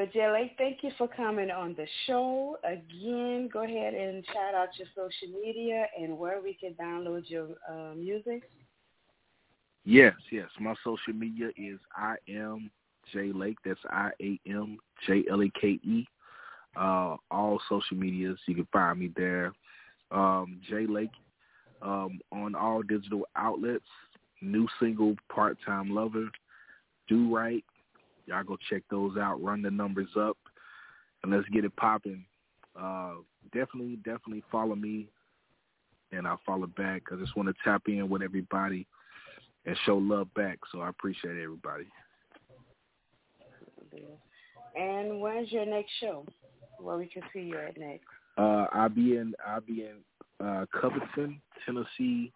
[0.00, 2.56] But Jelly, thank you for coming on the show.
[2.64, 7.48] Again, go ahead and shout out your social media and where we can download your
[7.70, 8.44] uh, music.
[9.84, 10.46] Yes, yes.
[10.58, 12.70] My social media is I am
[13.12, 13.58] J Lake.
[13.62, 16.06] That's I A M J L A K E.
[16.74, 19.52] Uh, all social medias, you can find me there.
[20.10, 21.12] Um, J Lake
[21.82, 23.84] um, on all digital outlets.
[24.40, 26.30] New single, Part Time Lover.
[27.06, 27.64] Do Right.
[28.30, 29.42] Y'all go check those out.
[29.42, 30.38] Run the numbers up,
[31.22, 32.24] and let's get it popping.
[32.80, 33.14] Uh,
[33.52, 35.08] definitely, definitely follow me,
[36.12, 37.02] and I'll follow back.
[37.12, 38.86] I just want to tap in with everybody
[39.66, 40.60] and show love back.
[40.70, 41.86] So I appreciate everybody.
[44.76, 46.24] And when's your next show?
[46.78, 48.04] Where we can see you at next?
[48.38, 52.32] Uh, I'll be in I'll be in uh, Covington, Tennessee,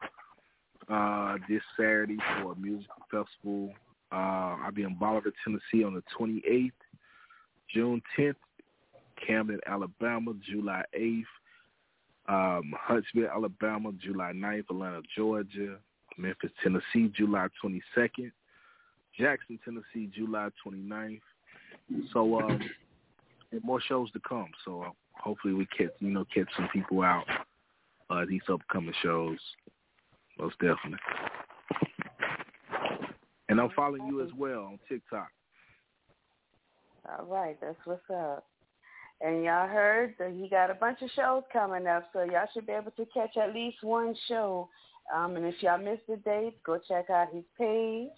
[0.89, 3.73] uh, this Saturday for a music festival.
[4.15, 6.71] Uh, I'll be in Bolivar, Tennessee on the 28th,
[7.75, 8.37] June 10th,
[9.27, 11.25] Camden, Alabama, July 8th,
[12.29, 15.79] um, Huntsville, Alabama, July 9th, Atlanta, Georgia,
[16.17, 18.31] Memphis, Tennessee, July 22nd,
[19.19, 21.21] Jackson, Tennessee, July 29th.
[22.13, 22.61] So, um,
[23.63, 24.49] more shows to come.
[24.65, 27.25] So uh, hopefully we catch, you know, catch some people out
[28.11, 29.39] uh, these upcoming shows.
[30.39, 30.99] Most definitely.
[33.49, 35.29] And I'm following you as well on TikTok.
[37.09, 38.47] All right, that's what's up.
[39.21, 42.67] And y'all heard that he got a bunch of shows coming up, so y'all should
[42.67, 44.69] be able to catch at least one show.
[45.15, 48.09] Um, and if y'all missed the date, go check out his page,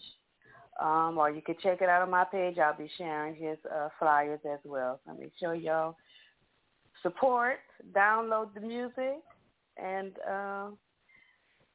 [0.80, 2.58] um, or you can check it out on my page.
[2.58, 5.00] I'll be sharing his uh, flyers as well.
[5.04, 5.96] So make sure y'all
[7.02, 7.58] support,
[7.92, 9.18] download the music,
[9.76, 10.68] and uh,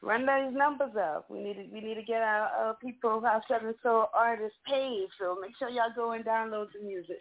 [0.02, 1.30] run those numbers up.
[1.30, 5.08] We need to we need to get our uh, people, our Southern Soul artists paid.
[5.20, 7.20] So make sure y'all go and download the music.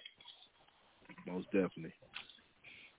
[1.27, 1.93] Most definitely.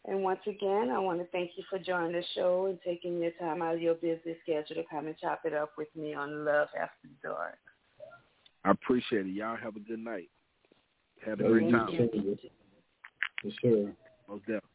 [0.05, 3.31] And once again, I want to thank you for joining the show and taking your
[3.39, 6.43] time out of your busy schedule to come and chop it up with me on
[6.43, 7.59] Love After Dark.
[8.65, 9.33] I appreciate it.
[9.33, 10.29] Y'all have a good night.
[11.25, 12.09] Have a great time.
[13.41, 13.91] For sure.
[14.27, 14.70] Most definitely.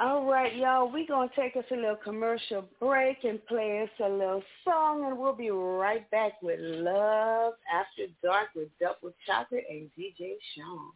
[0.00, 3.90] All right, y'all, we're going to take us a little commercial break and play us
[3.98, 9.64] a little song, and we'll be right back with Love After Dark with Double Chocolate
[9.68, 10.92] and DJ Sean.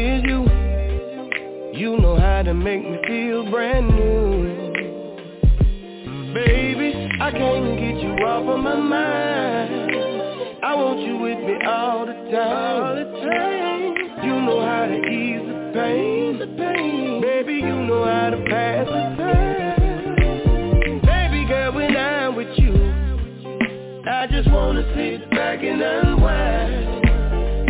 [0.00, 0.40] is you.
[1.78, 4.70] You know how to make me feel brand new.
[6.34, 9.90] Baby, I can't get you off of my mind.
[10.62, 12.82] I want you with me all the time.
[12.82, 13.96] All the time.
[14.24, 16.38] You know how to ease the pain.
[16.38, 17.20] The pain.
[17.20, 21.00] Baby, you know how to pass the time.
[21.02, 22.74] Baby girl, when I'm with you,
[24.08, 27.00] I just wanna sit back and unwind.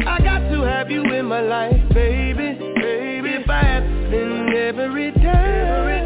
[0.09, 2.59] I got to have you in my life, baby.
[2.81, 6.01] Baby, if I have spend every day, every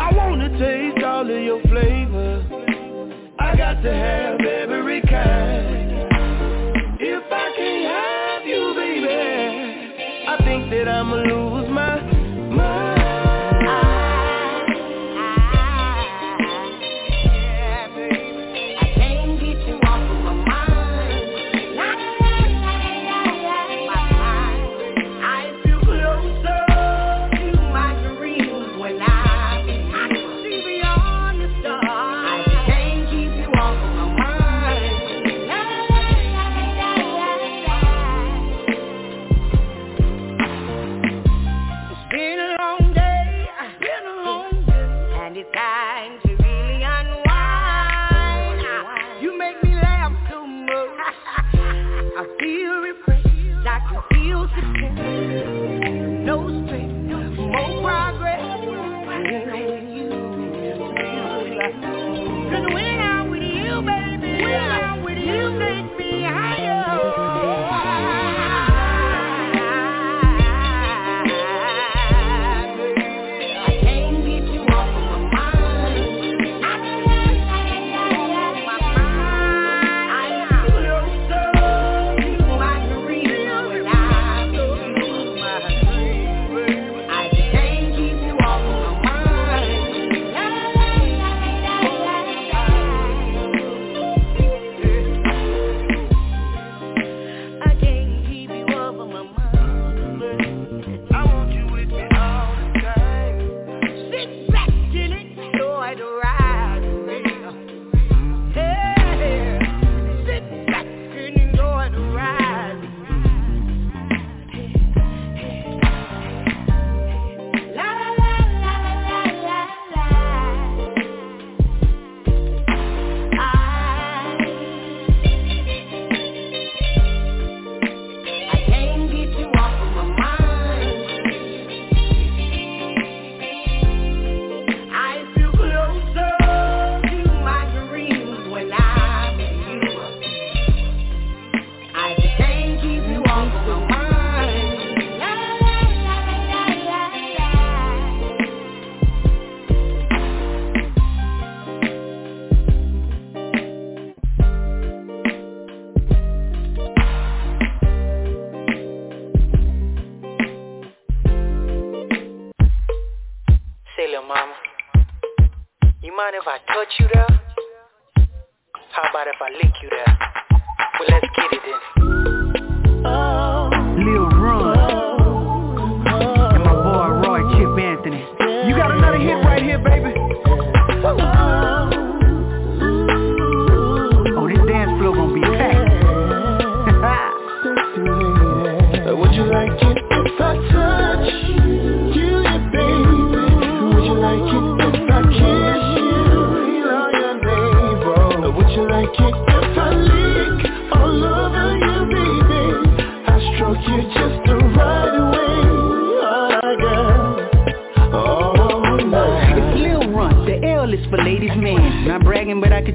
[0.00, 2.44] I wanna taste all of your flavors.
[3.38, 5.75] I got to have every kind.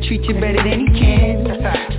[0.08, 1.46] Treat you better than he can.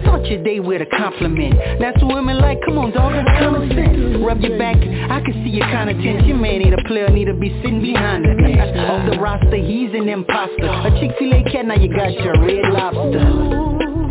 [0.03, 1.55] Start your day with a compliment.
[1.81, 2.61] That's what women like.
[2.65, 4.23] Come on, dog, that's common sense.
[4.25, 6.27] Rub your back, I can see you're kinda tense.
[6.27, 8.77] Your man ain't a player, need to be sitting behind bench.
[8.91, 10.67] Off the roster, he's an imposter.
[10.67, 13.21] A Chick-fil-A cat, now you got your red lobster.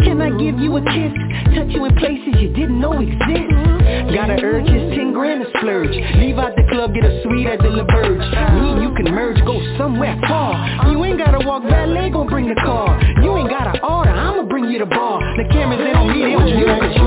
[0.03, 1.13] Can I give you a kiss?
[1.55, 3.70] Touch you in places you didn't know exist.
[4.09, 5.93] Got an urge, it's 10 grand to splurge.
[6.17, 8.17] Leave out the club, get a suite at the La Verge.
[8.57, 10.57] Me and you can merge, go somewhere far.
[10.89, 12.99] You ain't gotta walk valet, gon' bring the car.
[13.21, 15.21] You ain't gotta order, I'ma bring you the bar.
[15.37, 17.05] The cameras, they don't need it, on you, you a you,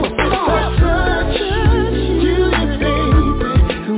[2.79, 3.35] baby?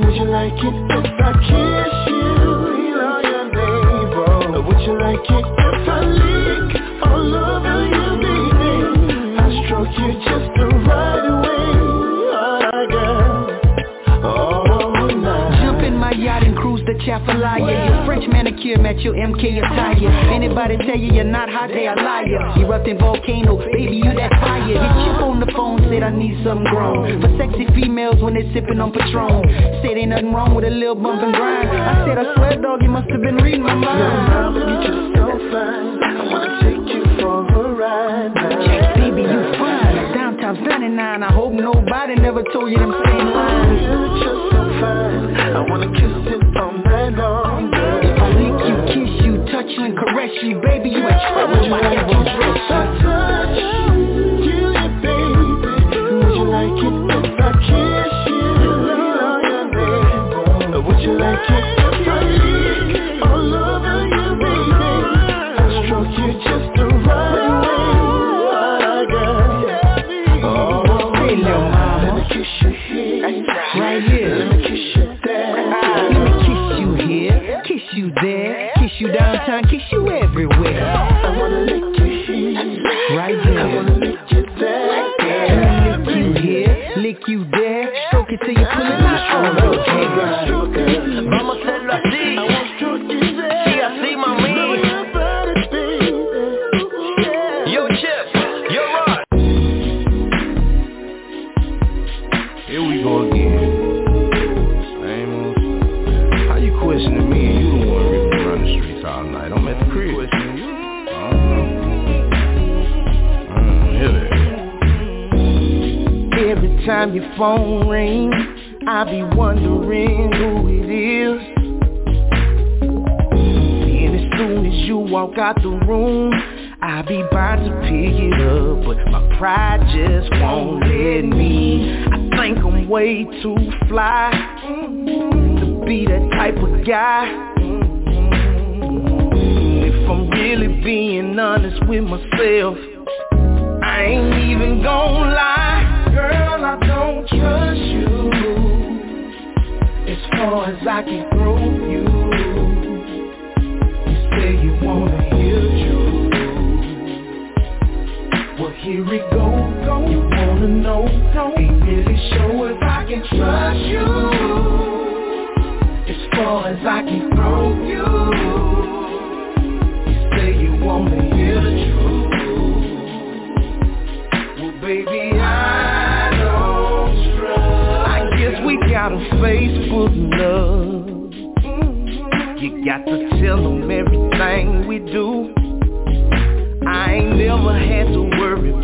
[0.01, 2.97] Would you like it if I kiss you?
[2.97, 4.61] All your neighbor.
[4.65, 6.66] Would you like it if I lick
[17.07, 21.49] chef a liar Your French manicure match your MK attire Anybody tell you you're not
[21.49, 22.59] hot, they a liar.
[22.59, 24.67] Erupting volcano, baby you that fire.
[24.67, 27.21] Hit Chip on the phone, said I need something grown.
[27.21, 29.47] For sexy females when they sipping on Patron.
[29.81, 31.69] Said ain't nothing wrong with a little bump and grind.
[31.69, 33.99] I said I swear dog, you must have been reading my mind.
[33.99, 35.87] Your mama, you just so fine.
[36.03, 38.95] I wanna take you for a ride now.
[38.99, 44.11] Baby you fine, downtown's 99 I hope nobody never told you them same lines You're
[44.19, 45.55] just so fine.
[45.55, 46.39] I wanna kiss you
[46.89, 51.67] If I lick you, kiss you, touch you and caress you Baby you in trouble,
[51.69, 52.73] my is dress I
[53.03, 55.47] touch you, baby
[56.15, 56.95] Would you like it
[57.25, 58.13] if I kiss
[60.71, 60.81] you?
[60.81, 61.76] Would you like it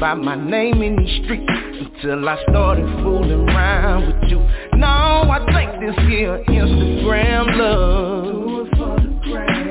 [0.03, 4.37] about my name in these streets until I started fooling around with you.
[4.77, 8.67] No, I think this here Instagram love.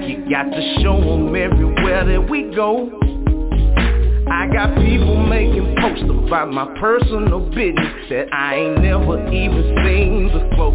[0.09, 2.88] You got to show them everywhere that we go.
[4.30, 10.28] I got people making posts about my personal business that I ain't never even seen
[10.28, 10.72] before.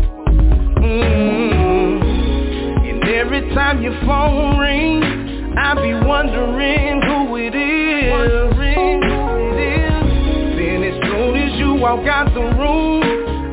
[0.85, 2.03] Mm.
[2.91, 5.03] And every time your phone rings,
[5.57, 8.57] I be wondering who it is.
[8.57, 9.16] Then
[11.79, 13.03] walk out the room,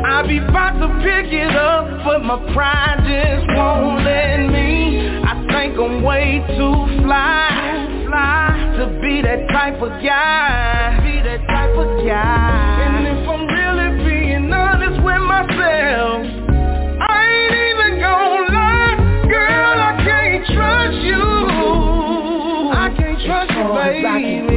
[0.05, 5.22] I be about to pick it up, but my pride just won't let me.
[5.24, 11.44] I think I'm way too fly, fly to be that type of guy, be that
[11.48, 12.80] type of guy.
[12.80, 16.24] And if I'm really being honest with myself,
[17.05, 21.24] I ain't even gonna lie, girl, I can't trust you.
[22.72, 24.53] I can't trust you, oh, baby.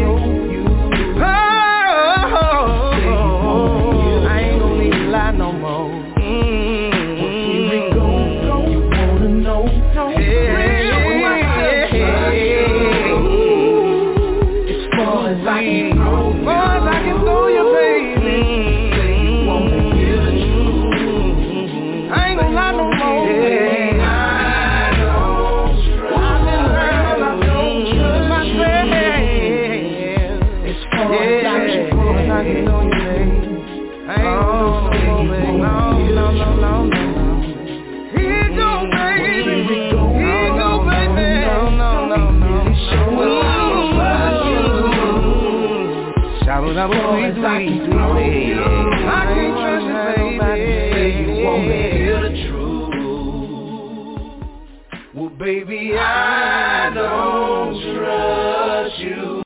[55.68, 59.44] Baby, I don't trust you.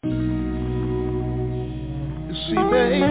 [2.27, 3.03] You see, baby,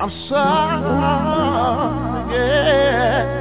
[0.00, 0.80] I'm sorry,
[2.34, 3.34] yeah.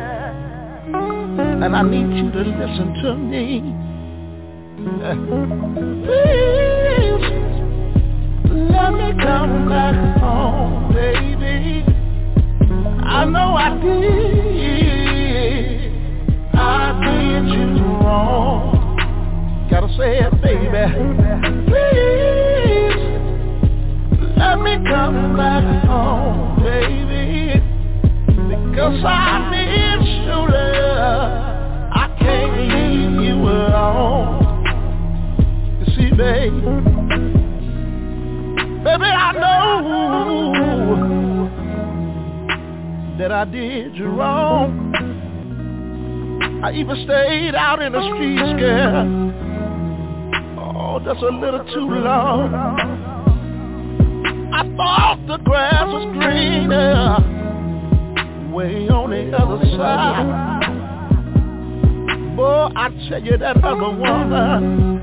[1.63, 3.61] And I need you to listen to me.
[6.05, 7.25] Please,
[8.51, 11.85] let me come back home, baby.
[13.03, 14.84] I know I did.
[17.05, 18.97] Did you wrong.
[19.69, 20.69] Gotta say it, baby.
[21.67, 22.97] Please,
[24.37, 27.61] let me come back home, baby.
[28.69, 31.31] Because I miss your love.
[31.93, 34.63] I can't leave you alone.
[35.79, 36.61] You see, baby.
[38.83, 39.65] Baby, I know
[43.17, 44.84] that I did you wrong.
[46.65, 49.05] I even stayed out in the streets, girl.
[50.57, 52.55] Oh, that's a little too long.
[54.51, 57.19] I thought the grass was greener
[58.51, 60.25] way on the other side.
[62.35, 64.99] Boy, I tell you that other woman,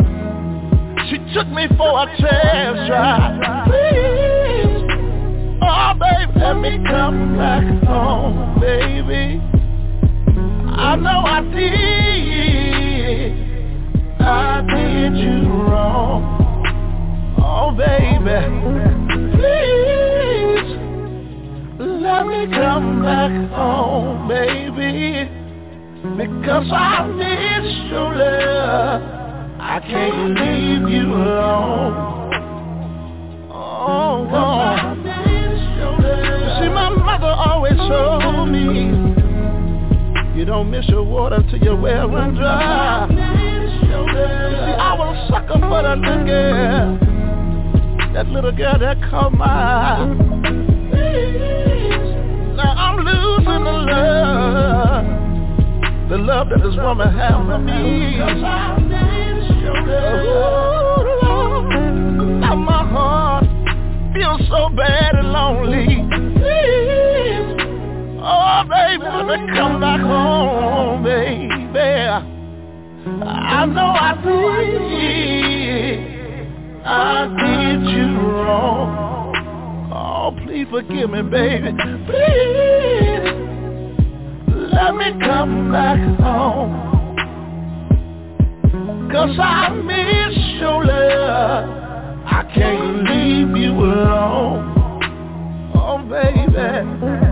[1.09, 3.41] she took me for a test drive.
[3.69, 4.83] Please,
[5.63, 9.41] oh baby, let me come back home, baby.
[10.75, 13.33] I know I did,
[14.21, 16.23] I did you wrong.
[17.39, 18.41] Oh baby,
[19.37, 20.71] please,
[21.79, 25.29] let me come back home, baby.
[26.17, 29.03] Because I miss your love.
[29.61, 31.95] I can't leave you alone.
[33.51, 34.77] Oh, oh.
[36.59, 38.91] See, my mother always told me,
[40.43, 43.07] you don't miss your water till your well run dry.
[43.09, 46.99] You see, I was a sucker for that little girl,
[48.13, 50.05] that little girl that caught my eye.
[52.57, 55.05] Now I'm losing the love,
[56.11, 58.17] the love that this woman had for me.
[61.23, 63.45] Ooh, now my heart
[64.13, 66.12] feels so bad and lonely.
[68.63, 71.79] Oh baby, me come back home, baby.
[73.25, 75.99] I know I did,
[76.85, 79.33] I did you wrong.
[79.93, 81.73] Oh, please forgive me, baby.
[82.07, 83.33] Please,
[84.73, 86.91] let me come back home.
[89.11, 91.69] Cause I miss your love
[92.25, 95.01] I can't leave you alone
[95.75, 97.32] Oh baby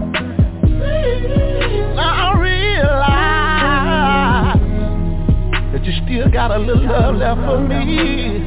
[5.90, 8.44] you still got a little love left for me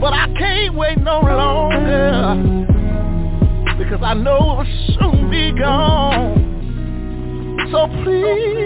[0.00, 2.34] But I can't wait no longer
[3.78, 4.66] Because I know it will
[4.98, 6.34] soon be gone
[7.72, 8.60] So please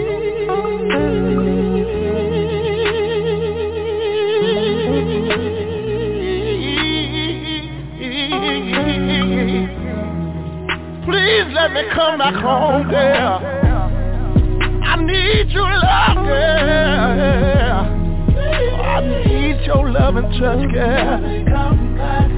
[11.05, 13.64] Please let me come back home, girl.
[15.05, 17.85] I need your love, girl.
[18.81, 21.21] I need your love and touch, girl.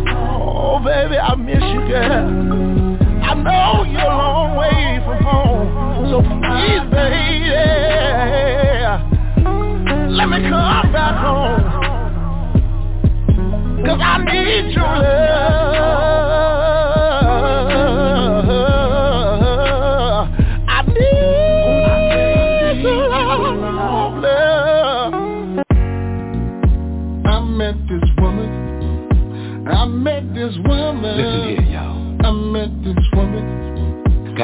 [0.10, 2.98] Oh, baby, I miss you, girl.
[3.24, 6.10] I know you're a long way from home.
[6.12, 7.40] So please, baby,
[10.14, 11.64] let me come back home.
[13.86, 16.27] Cause I need your love.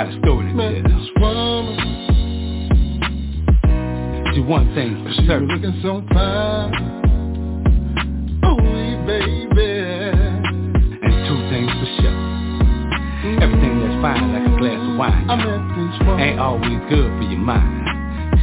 [0.04, 1.00] Got a story to Met tell.
[1.00, 1.80] this woman.
[4.36, 5.48] See, one thing for She certain.
[5.48, 6.76] looking so fine.
[8.44, 8.60] Ooh,
[9.08, 9.64] baby.
[11.08, 12.12] And two things for sure.
[12.12, 13.44] Mm-hmm.
[13.48, 15.24] Everything that's fine like a glass of wine.
[15.30, 16.20] I met this woman.
[16.20, 17.88] Ain't always good for your mind.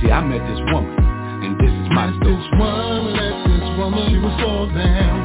[0.00, 0.96] See, I met this woman,
[1.44, 2.56] and this is my Met this story.
[2.56, 4.08] woman, met this woman.
[4.08, 5.19] She was so damn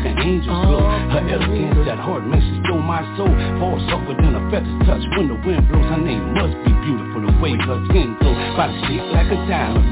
[0.00, 0.80] like an angel's glow
[1.12, 3.28] Her elegance, that heart message stole my soul.
[3.60, 5.04] Fall softer than a feather's touch.
[5.16, 8.36] When the wind blows Her name must be beautiful the way her skin glows.
[8.56, 9.89] Body shaped like a diamond.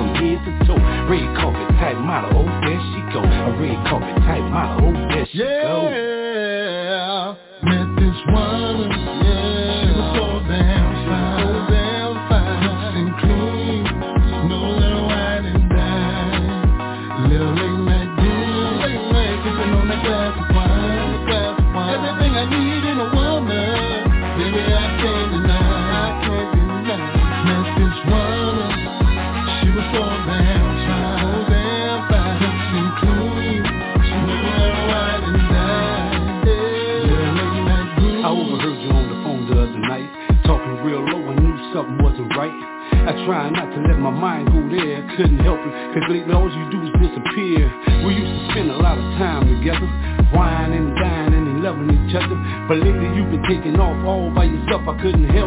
[52.69, 55.38] But lately you've been taking off all by yourself, I couldn't help.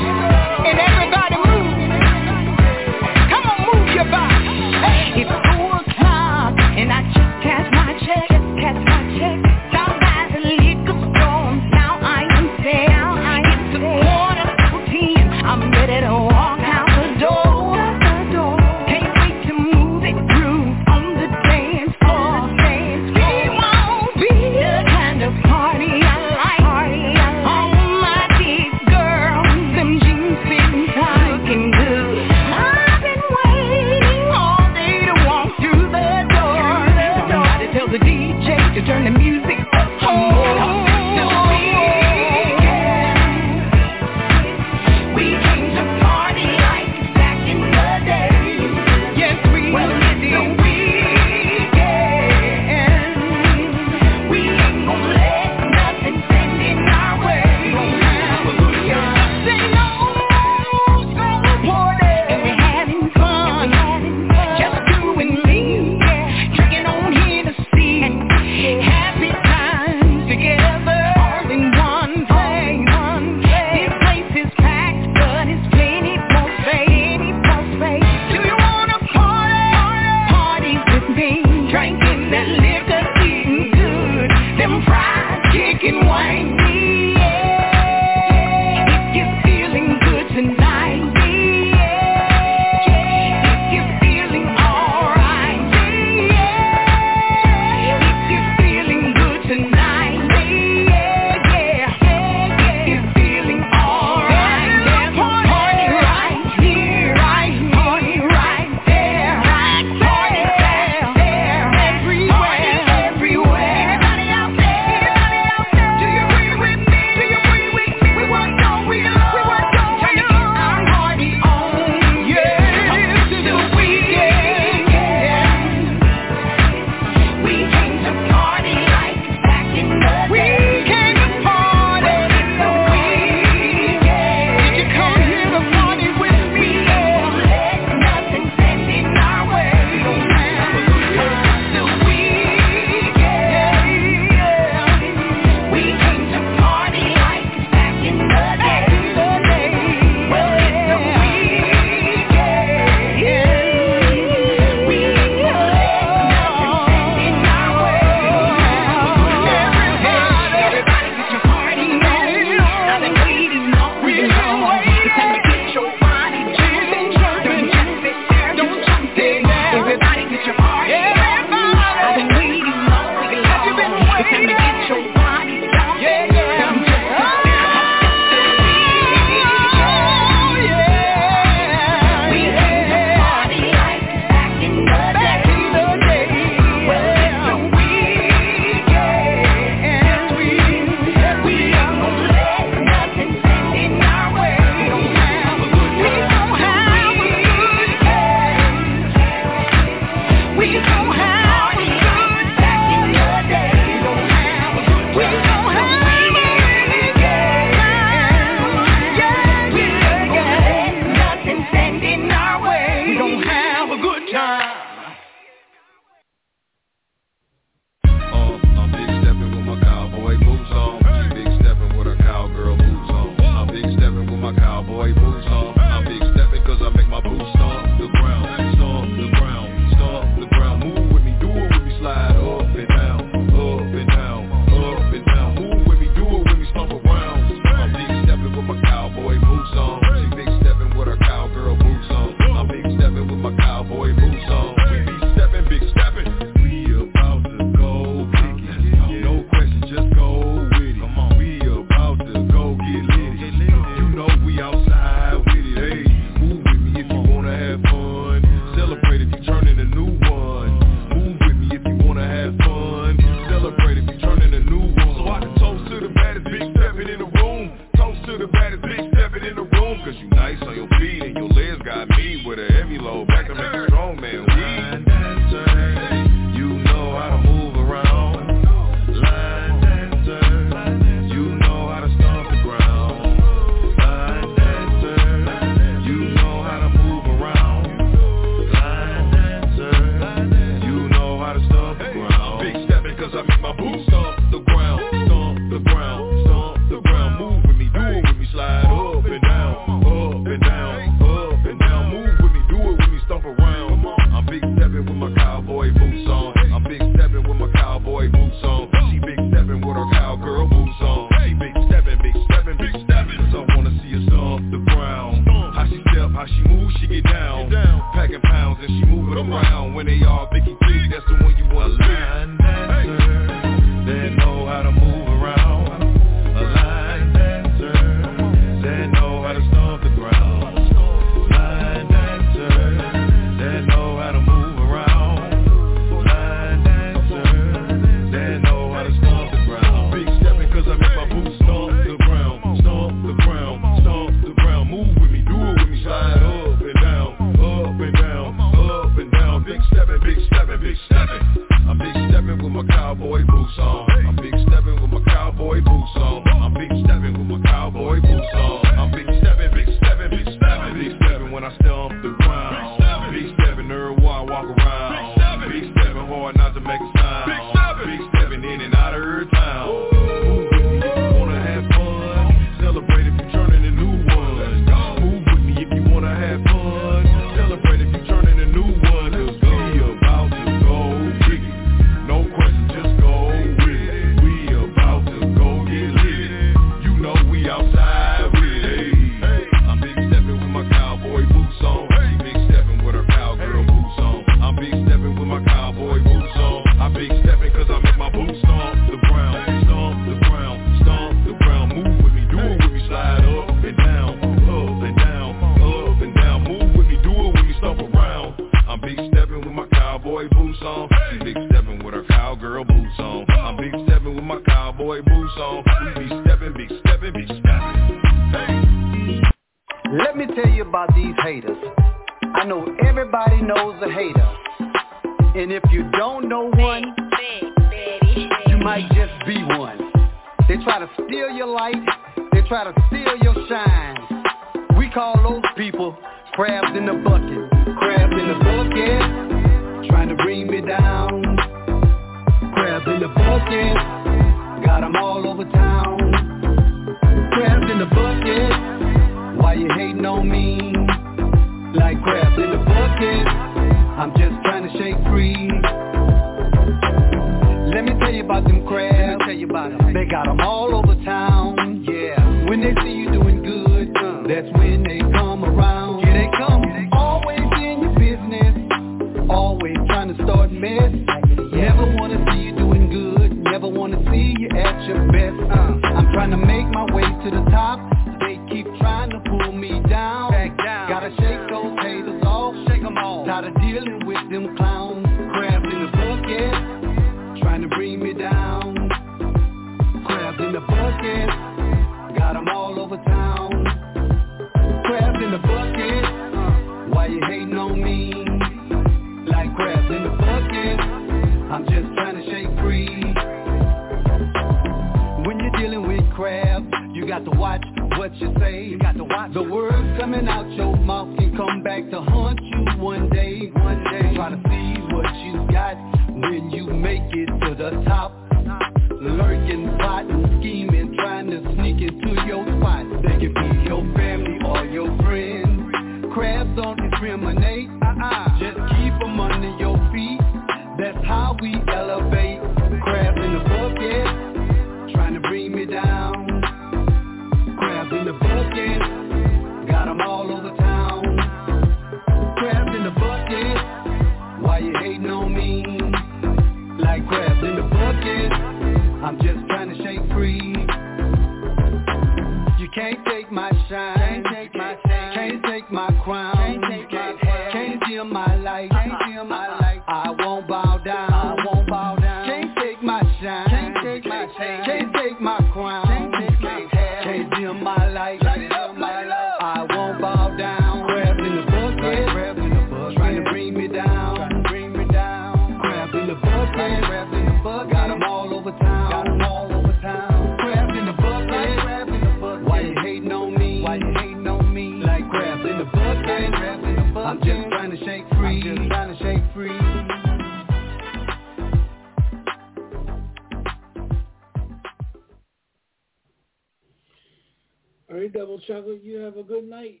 [598.16, 600.00] All right, Double Chocolate, you have a good night.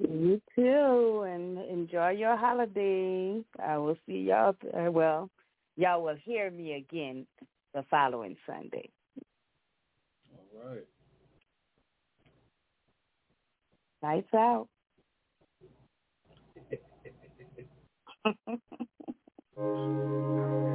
[0.00, 3.40] You too, and enjoy your holiday.
[3.64, 4.56] I will see y'all.
[4.76, 5.30] Uh, well,
[5.76, 7.24] y'all will hear me again
[7.72, 8.90] the following Sunday.
[10.56, 10.84] All right.
[14.02, 14.66] Lights out.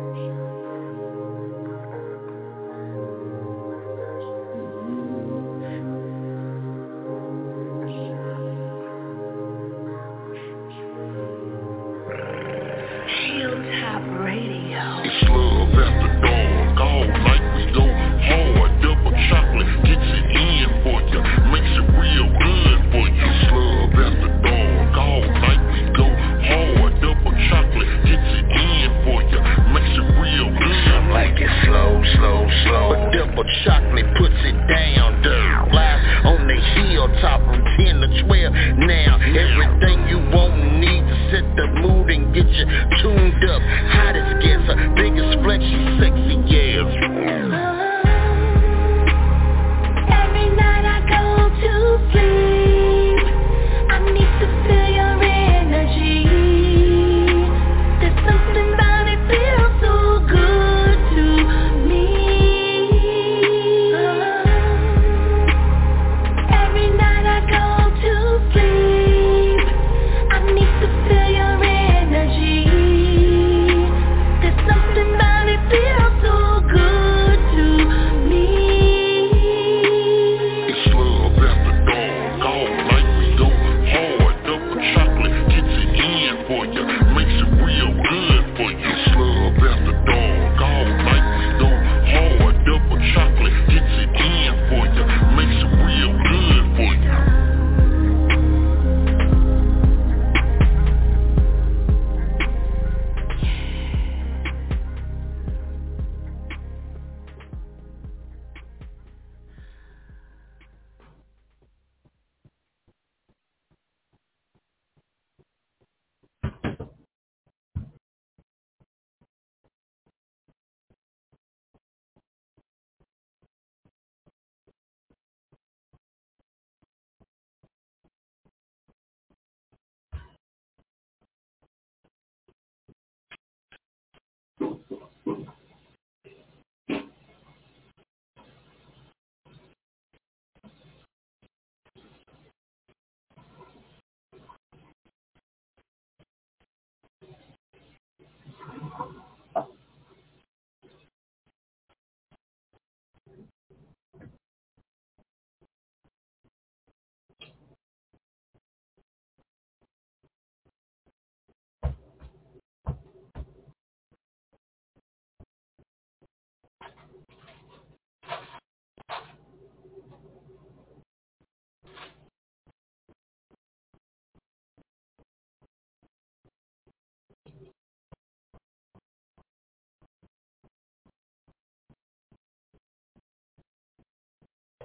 [33.40, 35.24] what shocked me, puts it down.
[35.24, 35.39] Duh.